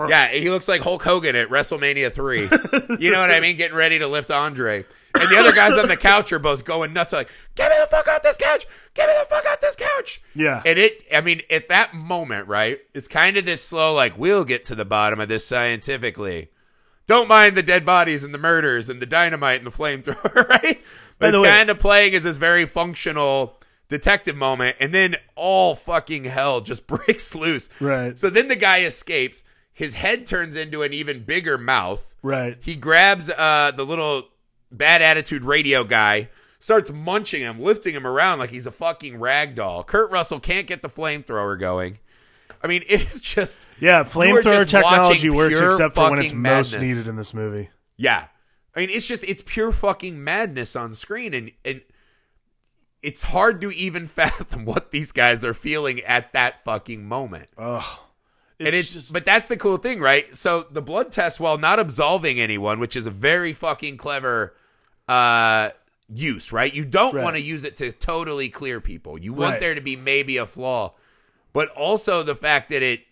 [0.09, 2.41] Yeah, he looks like Hulk Hogan at WrestleMania 3.
[2.99, 3.57] you know what I mean?
[3.57, 4.85] Getting ready to lift Andre.
[5.15, 7.13] And the other guys on the couch are both going nuts.
[7.13, 8.67] Like, get me the fuck out this couch!
[8.95, 10.21] Get me the fuck out this couch!
[10.35, 10.61] Yeah.
[10.67, 12.81] And it, I mean, at that moment, right?
[12.95, 16.49] It's kind of this slow, like, we'll get to the bottom of this scientifically.
[17.07, 20.79] Don't mind the dead bodies and the murders and the dynamite and the flamethrower, right?
[21.19, 25.15] By But the way- kind of playing as this very functional detective moment, and then
[25.37, 27.69] all fucking hell just breaks loose.
[27.81, 28.19] Right.
[28.19, 29.43] So then the guy escapes.
[29.73, 32.15] His head turns into an even bigger mouth.
[32.23, 32.57] Right.
[32.61, 34.29] He grabs uh, the little
[34.77, 39.55] bad attitude radio guy, starts munching him, lifting him around like he's a fucking rag
[39.55, 39.85] doll.
[39.85, 41.99] Kurt Russell can't get the flamethrower going.
[42.63, 44.05] I mean, it's just Yeah.
[44.05, 47.71] Flamethrower technology works except for when it's fucking most needed in this movie.
[47.97, 48.27] yeah.
[48.77, 51.81] I mean, it's just it's pure fucking madness on screen, and and
[53.03, 57.49] it's hard to even fathom what these guys are feeling at that fucking moment.
[57.57, 58.05] Oh.
[58.59, 60.35] It's, and it's just but that's the cool thing, right?
[60.35, 64.55] So the blood test, while not absolving anyone, which is a very fucking clever
[65.09, 65.71] uh
[66.09, 66.73] use, right?
[66.73, 67.25] You don't Right.
[67.25, 69.19] want to use it to totally clear people.
[69.19, 69.61] You want Right.
[69.61, 70.95] there to be maybe a flaw.
[71.53, 73.05] But also the fact that it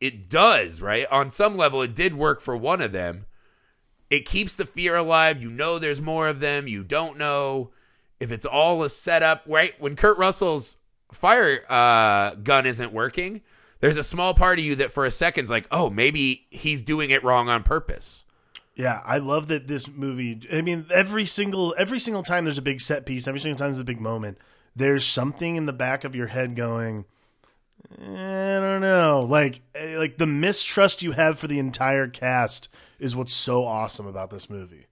[0.00, 1.06] it does, right?
[1.10, 3.24] On some level it did work for one of them.
[4.10, 5.40] It keeps the fear alive.
[5.42, 6.68] You know there's more of them.
[6.68, 7.70] You don't know
[8.20, 9.74] if it's all a setup, right?
[9.80, 10.76] When Kurt Russell's
[11.12, 13.40] fire uh, gun isn't working,
[13.80, 17.10] there's a small part of you that for a second's like, oh, maybe he's doing
[17.10, 18.25] it wrong on purpose.
[18.76, 20.46] Yeah, I love that this movie.
[20.52, 23.68] I mean, every single every single time there's a big set piece, every single time
[23.68, 24.36] there's a big moment,
[24.76, 27.06] there's something in the back of your head going,
[27.98, 32.68] "Eh, I don't know, like eh, like the mistrust you have for the entire cast
[32.98, 34.86] is what's so awesome about this movie.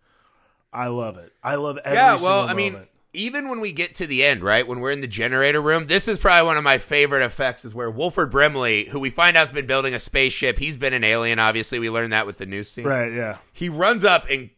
[0.73, 1.35] I love it.
[1.43, 2.91] I love every yeah, single well, I mean, moment.
[3.15, 6.09] Even when we get to the end, right, when we're in the generator room, this
[6.09, 9.41] is probably one of my favorite effects is where Wilford Brimley, who we find out
[9.41, 11.79] has been building a spaceship, he's been an alien, obviously.
[11.79, 12.85] We learned that with the new scene.
[12.85, 13.13] right?
[13.13, 14.51] Yeah, he runs up and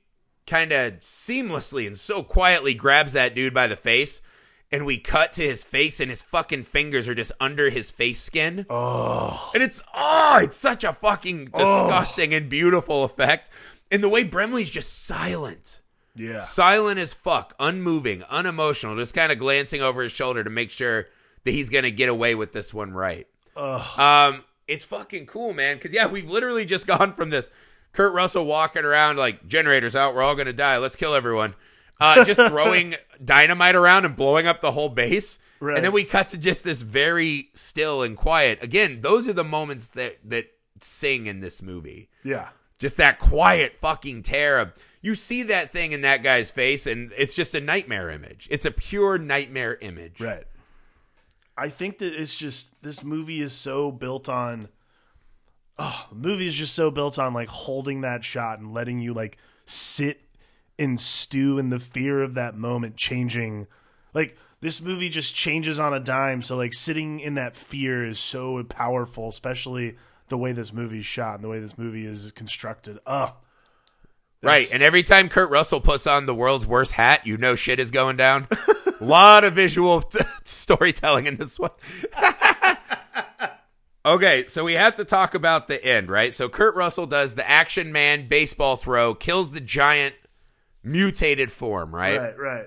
[0.47, 4.23] kind of seamlessly and so quietly grabs that dude by the face
[4.73, 8.21] and we cut to his face and his fucking fingers are just under his face
[8.21, 13.51] skin oh, and it's oh it's such a fucking disgusting and beautiful effect
[13.91, 15.81] and the way Brimley's just silent
[16.17, 20.71] yeah, silent as fuck unmoving unemotional just kind of glancing over his shoulder to make
[20.71, 21.07] sure
[21.45, 23.99] that he's gonna get away with this one right Ugh.
[23.99, 25.77] um, it's fucking cool, man.
[25.77, 27.51] Because yeah, we've literally just gone from this
[27.93, 30.15] Kurt Russell walking around like generators out.
[30.15, 30.79] We're all gonna die.
[30.79, 31.55] Let's kill everyone.
[32.01, 35.39] Uh, just throwing dynamite around and blowing up the whole base.
[35.61, 35.77] Right.
[35.77, 38.63] And then we cut to just this very still and quiet.
[38.63, 40.47] Again, those are the moments that that
[40.81, 42.11] sing in this movie.
[42.25, 42.49] yeah.
[42.79, 44.75] Just that quiet fucking terror.
[45.01, 48.49] You see that thing in that guy's face, and it's just a nightmare image.
[48.51, 50.21] It's a pure nightmare image.
[50.21, 50.45] Right.
[51.57, 54.69] I think that it's just this movie is so built on
[55.79, 59.15] oh, the movie is just so built on like holding that shot and letting you
[59.15, 60.21] like sit
[60.79, 63.67] and stew in the fear of that moment changing
[64.13, 68.19] like this movie just changes on a dime so like sitting in that fear is
[68.19, 69.97] so powerful especially
[70.29, 73.37] the way this movie is shot and the way this movie is constructed oh
[74.43, 74.73] Right.
[74.73, 77.91] And every time Kurt Russell puts on the world's worst hat, you know shit is
[77.91, 78.47] going down.
[79.01, 81.71] A lot of visual t- storytelling in this one.
[84.07, 86.33] okay, so we have to talk about the end, right?
[86.33, 90.15] So Kurt Russell does the action man baseball throw, kills the giant
[90.83, 92.19] mutated form, right?
[92.19, 92.67] right right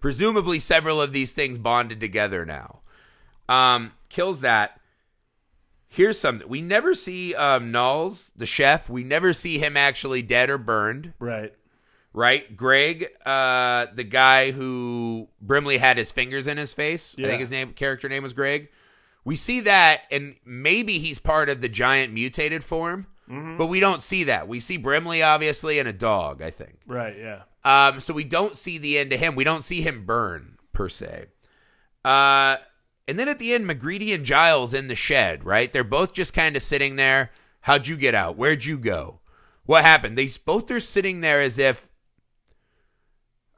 [0.00, 2.80] Presumably several of these things bonded together now.
[3.48, 4.78] Um, kills that.
[5.96, 6.46] Here's something.
[6.46, 11.14] We never see um Nauls, the chef, we never see him actually dead or burned
[11.18, 11.54] right
[12.12, 12.56] right?
[12.56, 17.14] Greg, uh, the guy who Brimley had his fingers in his face.
[17.18, 18.68] I think his name character name was Greg.
[19.24, 23.06] We see that, and maybe he's part of the giant mutated form,
[23.58, 24.48] but we don't see that.
[24.48, 26.40] We see Brimley obviously and a dog.
[26.42, 26.78] I think.
[26.86, 29.34] right yeah Um, so we don't see the end to him.
[29.34, 31.26] We don't see him burn per se.
[32.04, 32.56] Uh,
[33.08, 35.72] and then at the end, MacReady and Giles in the shed, right?
[35.72, 37.30] They're both just kind of sitting there.
[37.62, 38.36] How'd you get out?
[38.36, 39.20] Where'd you go?
[39.64, 40.16] What happened?
[40.16, 41.88] They both are sitting there as if.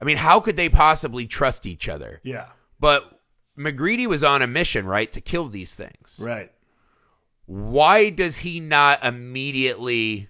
[0.00, 2.20] I mean, how could they possibly trust each other?
[2.22, 3.20] yeah But
[3.56, 6.20] MacReady was on a mission, right, to kill these things.
[6.22, 6.50] right
[7.46, 10.28] Why does he not immediately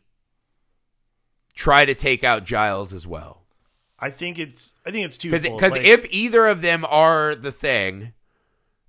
[1.55, 3.43] try to take out Giles as well?
[4.01, 5.61] I think it's I think it's Because twofold.
[5.61, 8.13] because Like- if either of them are the thing,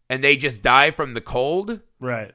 [0.09, 2.33] and they just die from the cold, right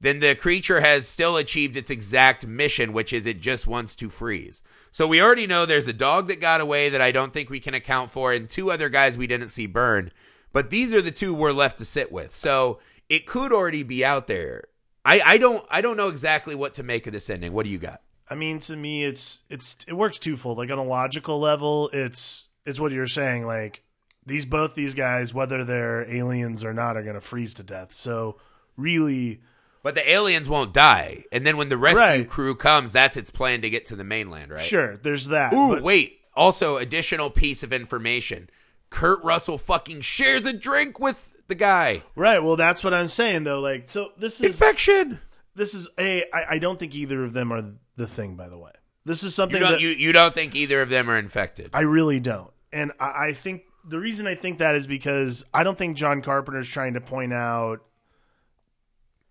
[0.00, 4.08] then the creature has still achieved its exact mission, which is it just wants to
[4.08, 4.62] freeze.
[4.92, 7.60] So we already know there's a dog that got away that I don't think we
[7.60, 10.12] can account for, and two other guys we didn't see burn.
[10.52, 12.34] But these are the two we're left to sit with.
[12.34, 14.64] So it could already be out there.
[15.04, 17.52] I, I don't I don't know exactly what to make of this ending.
[17.52, 18.02] What do you got?
[18.28, 20.58] I mean, to me, it's it's it works twofold.
[20.58, 23.46] Like on a logical level, it's it's what you're saying.
[23.46, 23.82] Like
[24.26, 27.92] these both these guys, whether they're aliens or not, are gonna freeze to death.
[27.92, 28.38] So
[28.76, 29.40] really,
[29.82, 32.28] But the aliens won't die, and then when the rescue Right.
[32.28, 34.60] crew comes, that's its plan to get to the mainland, right?
[34.60, 35.52] sure, there's that.
[35.54, 36.20] Ooh, but- wait.
[36.34, 38.50] Also, additional piece of information.
[38.90, 42.02] Kurt Russell fucking shares a drink with the guy.
[42.14, 42.42] right.
[42.42, 43.60] Well, that's what I'm saying though.
[43.60, 45.20] Like, so this is Infection.
[45.54, 46.24] this is a.
[46.34, 47.62] I, I don't think either of them are
[47.96, 48.34] the thing.
[48.36, 48.72] By the way,
[49.06, 51.70] this is You something don't that you, you don't think either of them are infected.
[51.72, 52.50] I really don't.
[52.72, 56.20] And I, I think the reason I think that is because I don't think John
[56.20, 57.84] Carpenter is trying to point out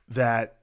[0.09, 0.57] that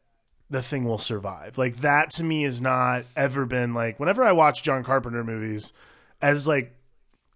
[0.49, 1.59] the thing will survive.
[1.59, 5.73] Like that to me has not ever been like whenever I watch John Carpenter movies,
[6.21, 6.75] as like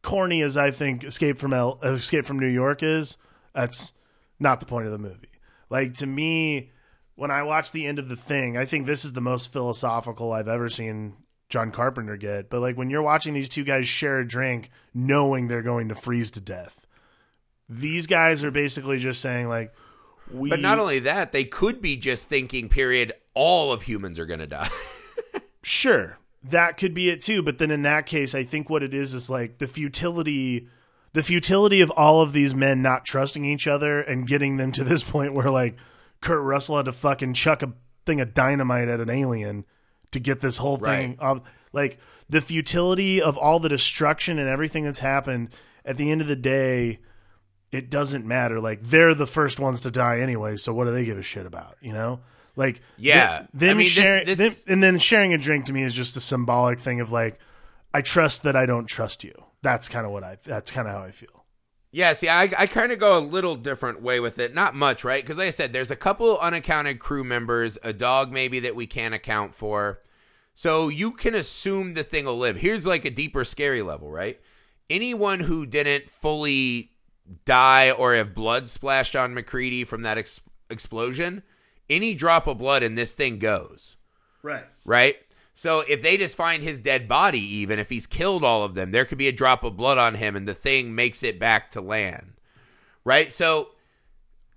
[0.03, 3.19] corny as I think Escape from El- uh, Escape from New York is,
[3.55, 3.93] that's
[4.39, 5.29] not the point of the movie.
[5.69, 6.71] Like to me,
[7.17, 10.33] when I watch the end of the thing, I think this is the most philosophical
[10.33, 11.15] I've ever seen
[11.57, 12.51] John Carpenter get.
[12.51, 15.95] But like when you're watching these two guys share a drink, knowing they're going to
[15.95, 16.87] freeze to death,
[17.67, 19.73] these guys are basically just saying like,
[20.31, 20.51] we.
[20.51, 24.41] But not only that, they could be just thinking, period, all of humans are going
[24.41, 24.69] to die.
[25.69, 27.43] Sure, that could be it too.
[27.43, 30.69] But then in that case, I think what it is is like the futility,
[31.13, 34.85] the futility of all of these men not trusting each other and getting them to
[34.85, 35.77] this point where like
[36.21, 37.73] Kurt Russell had to fucking chuck a
[38.05, 39.65] thing of dynamite at an alien
[40.17, 41.19] to get this whole thing.
[41.21, 41.41] Right.
[41.73, 41.99] Like
[42.29, 45.51] the futility of all the destruction and everything that's happened.
[45.85, 46.99] At the end of the day,
[47.71, 48.59] it doesn't matter.
[48.61, 51.47] Like they're the first ones to die anyway, so what do they give a shit
[51.47, 51.77] about?
[51.81, 52.21] You know,
[52.57, 53.39] like Yeah.
[53.39, 55.83] th- them I mean, this- sharing, this- them- and then sharing a drink to me
[55.85, 57.39] is just a symbolic thing of like,
[57.95, 59.35] I trust that I don't trust you.
[59.63, 60.39] That's kind of what I.
[60.45, 61.45] That's kind of how I feel.
[61.93, 64.55] Yeah, see, I, I kind of go a little different way with it.
[64.55, 65.23] Not much, right?
[65.23, 68.87] Because, like I said, there's a couple unaccounted crew members, a dog maybe that we
[68.87, 70.01] can't account for.
[70.59, 72.57] So you can assume the thing will live.
[72.57, 74.41] Here's like a deeper, scary level, right?
[74.89, 76.93] Anyone who didn't fully
[77.45, 80.41] die or have blood splashed on MacReady from that ex-
[80.71, 81.43] explosion,
[81.91, 83.99] any drop of blood in this thing goes
[84.43, 84.65] Right.
[84.87, 85.17] right?
[85.55, 88.93] So if they just find his dead body, even if he's killed all of them,
[88.93, 91.69] there could be a drop of blood on him, and the thing makes it back
[91.73, 92.33] to land,
[93.05, 93.31] right?
[93.31, 93.71] So,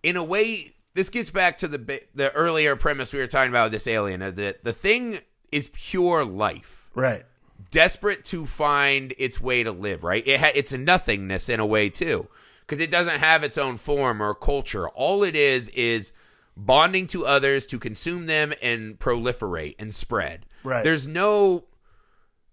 [0.02, 3.66] in a way, this gets back to the the earlier premise we were talking about
[3.66, 4.22] with this alien.
[4.22, 5.20] uh, That the thing
[5.52, 7.26] is pure life, Right.
[7.72, 10.26] desperate to find its way to live, right?
[10.26, 12.28] It ha- it's a nothingness in a way too,
[12.62, 14.88] because it doesn't have its own form or culture.
[14.89, 16.14] All it is is
[16.58, 20.45] bonding to others to consume them and proliferate and spread.
[20.64, 20.84] Right.
[20.84, 21.66] There's no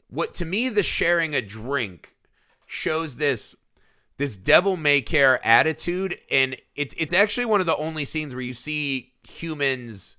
[0.09, 2.15] what to me the sharing a drink
[2.67, 3.57] shows this
[4.19, 8.43] this devil may care attitude and it's it's actually one of the only scenes where
[8.45, 10.17] you see humans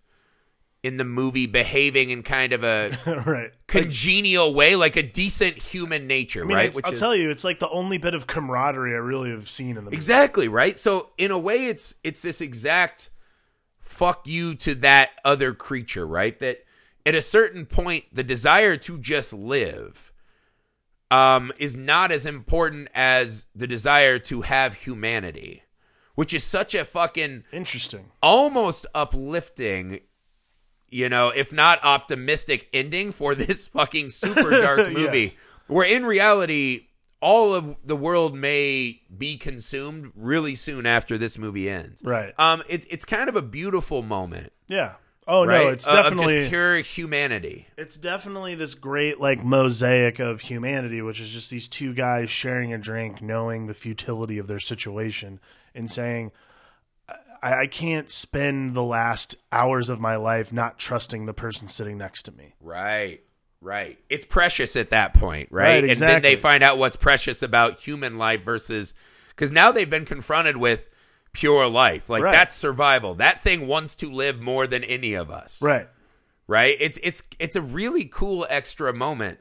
[0.88, 2.92] in the movie behaving in kind of a
[3.26, 3.52] right.
[3.68, 6.70] congenial way, like a decent human nature, I mean, right?
[6.70, 9.70] it's- I'll tell you, it's like the only bit of camaraderie I really have seen
[9.70, 9.96] in the movie.
[9.96, 10.78] exactly right.
[10.80, 13.10] So in a way, it's it's this exact
[13.80, 16.38] fuck you to that other creature, right?
[16.40, 16.64] That
[17.06, 20.12] at a certain point, the desire to just live
[21.10, 25.64] um, is not as important as the desire to have humanity,
[26.16, 28.12] which is such a fucking Interesting.
[28.22, 30.02] almost uplifting,
[30.90, 35.22] you know, if not optimistic ending for this fucking super dark movie.
[35.22, 35.38] Yes.
[35.68, 36.88] Where in reality,
[37.20, 42.02] all of the world may be consumed really soon after this movie ends.
[42.06, 42.34] Right.
[42.40, 44.54] Um, it's it's kind of a beautiful moment.
[44.68, 44.94] Yeah.
[45.28, 45.66] Oh right?
[45.66, 47.68] no, it's definitely just pure humanity.
[47.78, 52.72] it's definitely this great like mosaic of humanity, which is just these two guys sharing
[52.72, 55.42] a drink, knowing the futility of their situation,
[55.76, 56.32] and saying,
[57.42, 61.98] I, I can't spend the last hours of my life not trusting the person sitting
[61.98, 62.54] next to me.
[62.62, 63.22] Right.
[63.62, 63.98] Right.
[64.10, 65.82] It's precious at that point, right?
[65.84, 68.94] Right, And then they find out what's precious about human life versus
[69.30, 70.90] because now they've been confronted with
[71.34, 72.10] pure life.
[72.10, 72.32] Like Right.
[72.32, 73.16] that's survival.
[73.16, 75.62] That thing wants to live more than any of us.
[75.62, 75.88] Right.
[76.48, 76.78] Right?
[76.80, 79.40] It's it's it's a really cool extra moment.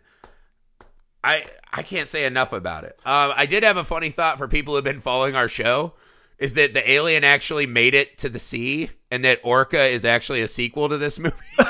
[1.22, 2.99] I I can't say enough about it.
[3.05, 5.92] Um, I did have a funny thought for people who've been following our show.
[6.39, 10.43] Is that the alien actually made it to the sea, and that Orca is actually
[10.43, 11.34] a sequel to this movie?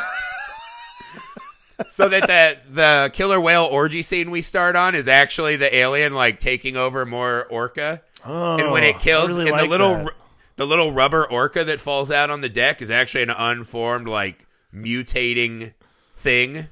[1.88, 6.14] so that the the killer whale orgy scene we start on is actually the alien
[6.14, 9.68] like taking over more orca, Oh, and when it oh, kills, really and like the
[9.68, 10.12] little that.
[10.56, 14.46] the little rubber orca that falls out on the deck is actually an unformed like
[14.74, 15.74] mutating
[16.16, 16.66] thing.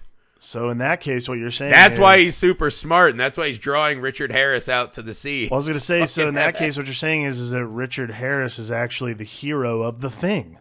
[0.44, 3.46] So in that case, what you're saying That's why he's super smart, and that's why
[3.48, 5.48] he's drawing Richard Harris out to the sea.
[5.50, 6.06] Well, I was going to say.
[6.06, 9.24] So in that case, what you're saying is is that Richard Harris is actually the
[9.24, 10.58] hero of the thing.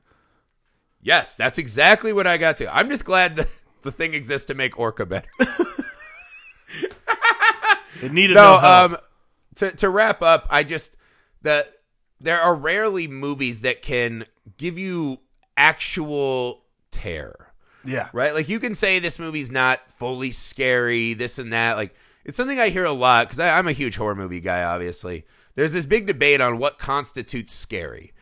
[1.02, 2.74] Yes, that's exactly what I got to.
[2.74, 3.50] I'm just glad the,
[3.82, 5.28] the thing exists to make Orca better.
[8.04, 8.92] It needed no, no, help.
[8.92, 8.98] um,
[9.56, 10.98] to to wrap up, I just
[11.42, 11.66] the
[12.20, 14.26] there are rarely movies that can
[14.58, 15.20] give you
[15.56, 17.43] actual terror,
[17.86, 18.10] yeah.
[18.14, 18.34] right?
[18.34, 21.78] Like you can say this movie's not fully scary, this and that.
[21.78, 24.64] Like it's something I hear a lot because I'm a huge horror movie guy.
[24.64, 25.26] Obviously,
[25.56, 28.14] there's this big debate on what constitutes scary,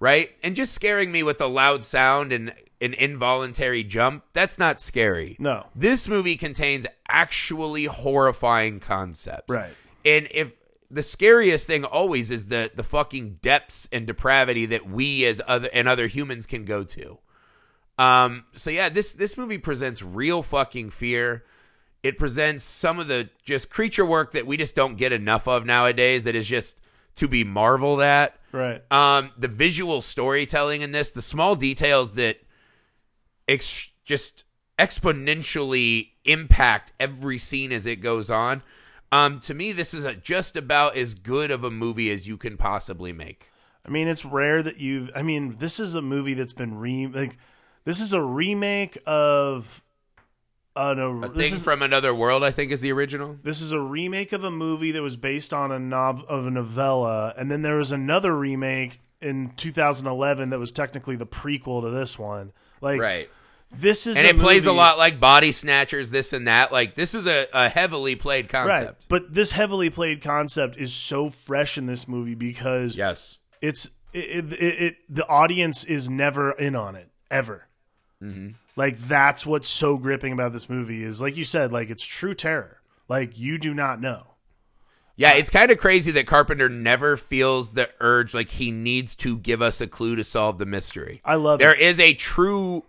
[0.00, 0.30] right?
[0.42, 5.36] And just scaring me with a loud sound and an involuntary jump, that's not scary.
[5.38, 5.66] No.
[5.74, 9.54] This movie contains actually horrifying concepts.
[9.54, 9.74] Right.
[10.04, 10.52] And if
[10.90, 15.68] the scariest thing always is the the fucking depths and depravity that we as other
[15.72, 17.18] and other humans can go to.
[17.98, 21.44] Um so yeah, this this movie presents real fucking fear.
[22.02, 25.66] It presents some of the just creature work that we just don't get enough of
[25.66, 26.80] nowadays that is just
[27.16, 28.38] to be marveled at.
[28.52, 28.80] Right.
[28.92, 32.38] Um, the visual storytelling in this, the small details that
[33.48, 34.44] ex- just
[34.78, 38.62] exponentially impact every scene as it goes on.
[39.10, 42.36] Um, to me, this is a, just about as good of a movie as you
[42.36, 43.50] can possibly make.
[43.84, 45.10] I mean, it's rare that you've.
[45.16, 47.38] I mean, this is a movie that's been re like.
[47.88, 49.82] This is a remake of.
[50.76, 53.38] No, A this thing is from another world, I think, is the original.
[53.42, 56.50] this is a remake of a movie that was based on a nov- of a
[56.50, 61.88] novella, and then there was another remake in 2011 that was technically the prequel to
[61.88, 62.52] this one.
[62.82, 63.30] Like, Right.
[63.72, 66.70] this is And a it plays a lot like Body Snatchers, this and that.
[66.70, 68.66] Like, this is a, a heavily played right.
[68.66, 69.06] concept.
[69.08, 73.38] But this heavily played concept is so fresh in this movie because Yes.
[73.62, 77.67] it's it, it, it the audience is never in on it ever.
[78.22, 78.50] Mm-hmm.
[78.76, 82.34] Like that's what's so gripping about this movie is like you said, like it's true
[82.34, 82.80] terror.
[83.08, 84.34] Like you do not know.
[85.16, 89.36] Yeah, it's kind of crazy that Carpenter never feels the urge like he needs to
[89.36, 91.20] give us a clue to solve the mystery.
[91.24, 91.80] I love There it.
[91.80, 92.84] is a true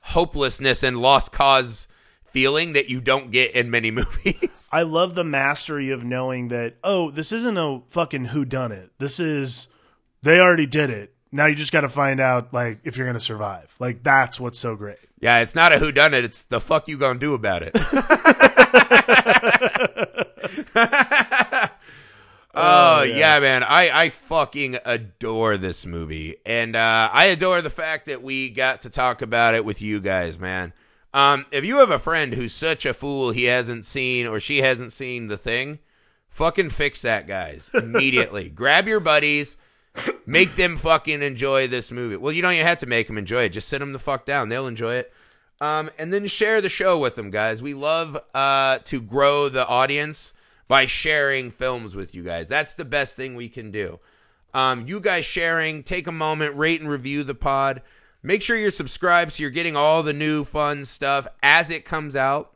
[0.00, 1.88] hopelessness and lost cause
[2.24, 4.68] feeling that you don't get in many movies.
[4.72, 8.90] I love the mastery of knowing that oh, this isn't a fucking who done it.
[8.98, 9.68] This is
[10.22, 11.14] they already did it.
[11.32, 13.74] Now you just got to find out like if you're going to survive.
[13.78, 14.98] Like that's what's so great.
[15.20, 17.74] yeah, it's not a who done it, it's the fuck you gonna do about it.
[22.52, 23.38] Oh, yeah.
[23.38, 23.62] man.
[23.62, 26.36] I, I fucking adore this movie.
[26.44, 30.00] And uh, I adore the fact that we got to talk about it with you
[30.00, 30.72] guys, man.
[31.14, 34.58] Um, if you have a friend who's such a fool he hasn't seen or she
[34.58, 35.78] hasn't seen the thing,
[36.28, 38.48] fucking fix that, guys, immediately.
[38.50, 39.56] Grab your buddies,
[40.26, 42.16] make them fucking enjoy this movie.
[42.16, 43.50] Well, you don't even have to make them enjoy it.
[43.50, 44.48] Just sit them the fuck down.
[44.48, 45.12] They'll enjoy it.
[45.60, 47.60] Um, and then share the show with them, guys.
[47.60, 50.32] We love uh, to grow the audience
[50.68, 52.48] by sharing films with you guys.
[52.48, 53.98] That's the best thing we can do.
[54.54, 57.82] Um, you guys sharing, take a moment, rate and review the pod.
[58.22, 62.16] Make sure you're subscribed so you're getting all the new fun stuff as it comes
[62.16, 62.54] out.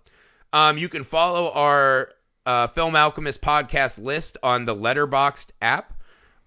[0.53, 2.12] Um, you can follow our
[2.47, 5.93] uh, Film Alchemist podcast list on the Letterboxd app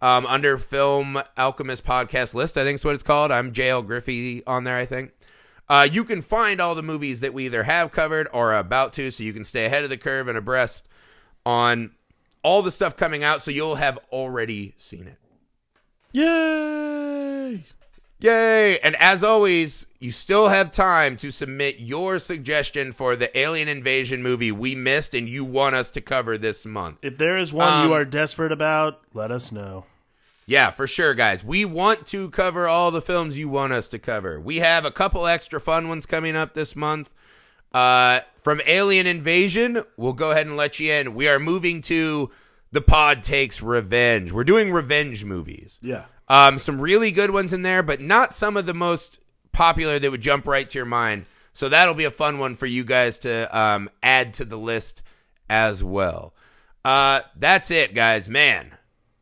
[0.01, 2.57] um, under Film Alchemist podcast list.
[2.57, 3.31] I think is what it's called.
[3.31, 4.77] I'm JL Griffey on there.
[4.77, 5.11] I think.
[5.69, 8.93] Uh, you can find all the movies that we either have covered or are about
[8.93, 10.87] to, so you can stay ahead of the curve and abreast
[11.45, 11.91] on
[12.41, 13.41] all the stuff coming out.
[13.41, 15.17] So you'll have already seen it.
[16.13, 17.65] Yay!
[18.19, 18.79] Yay!
[18.79, 24.23] And as always, you still have time to submit your suggestion for the alien invasion
[24.23, 26.97] movie we missed and you want us to cover this month.
[27.03, 29.85] If there is one Um, you are desperate about, let us know.
[30.47, 31.43] Yeah, for sure, guys.
[31.43, 34.39] We want to cover all the films you want us to cover.
[34.39, 37.13] We have a couple extra fun ones coming up this month.
[37.73, 41.13] Uh, from Alien Invasion, we'll go ahead and let you in.
[41.13, 42.31] We are moving to
[42.71, 44.31] The Pod Takes Revenge.
[44.31, 45.79] We're doing revenge movies.
[45.83, 46.05] Yeah.
[46.27, 49.21] Um, some really good ones in there, but not some of the most
[49.51, 51.25] popular that would jump right to your mind.
[51.53, 55.03] So that'll be a fun one for you guys to um, add to the list
[55.49, 56.33] as well.
[56.85, 58.29] Uh, that's it, guys.
[58.29, 58.77] Man,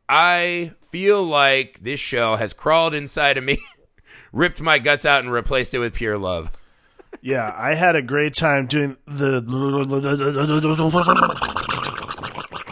[0.08, 3.58] I feel like this show has crawled inside of me,
[4.32, 6.52] ripped my guts out, and replaced it with pure love.
[7.22, 9.42] Yeah, I had a great time doing the.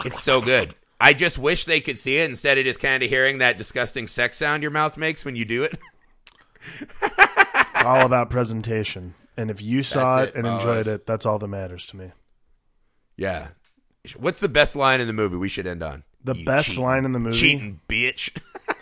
[0.05, 0.75] It's so good.
[1.05, 4.07] I just wish they could see it instead of just kind of hearing that disgusting
[4.07, 5.77] sex sound your mouth makes when you do it.
[7.75, 9.13] It's all about presentation.
[9.37, 10.87] And if you saw it, it, and enjoyed fellas.
[10.87, 12.11] it, that's all that matters to me.
[13.17, 13.49] Yeah.
[14.17, 16.03] What's the best line in the movie we should end on?
[16.23, 17.37] The You best cheating- line in the movie?
[17.37, 18.35] Cheating bitch.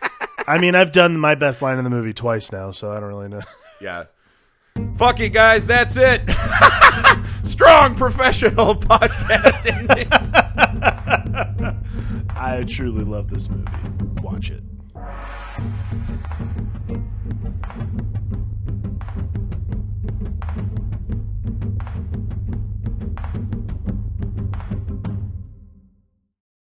[0.48, 3.10] I mean, I've done my best line in the movie twice now, so I don't
[3.10, 3.42] really know.
[3.82, 4.04] yeah.
[4.96, 5.66] Fuck it, guys.
[5.66, 6.22] That's it.
[7.44, 10.10] Strong professional podcast ending.
[12.36, 13.72] I truly love this movie.
[14.22, 14.64] Watch it.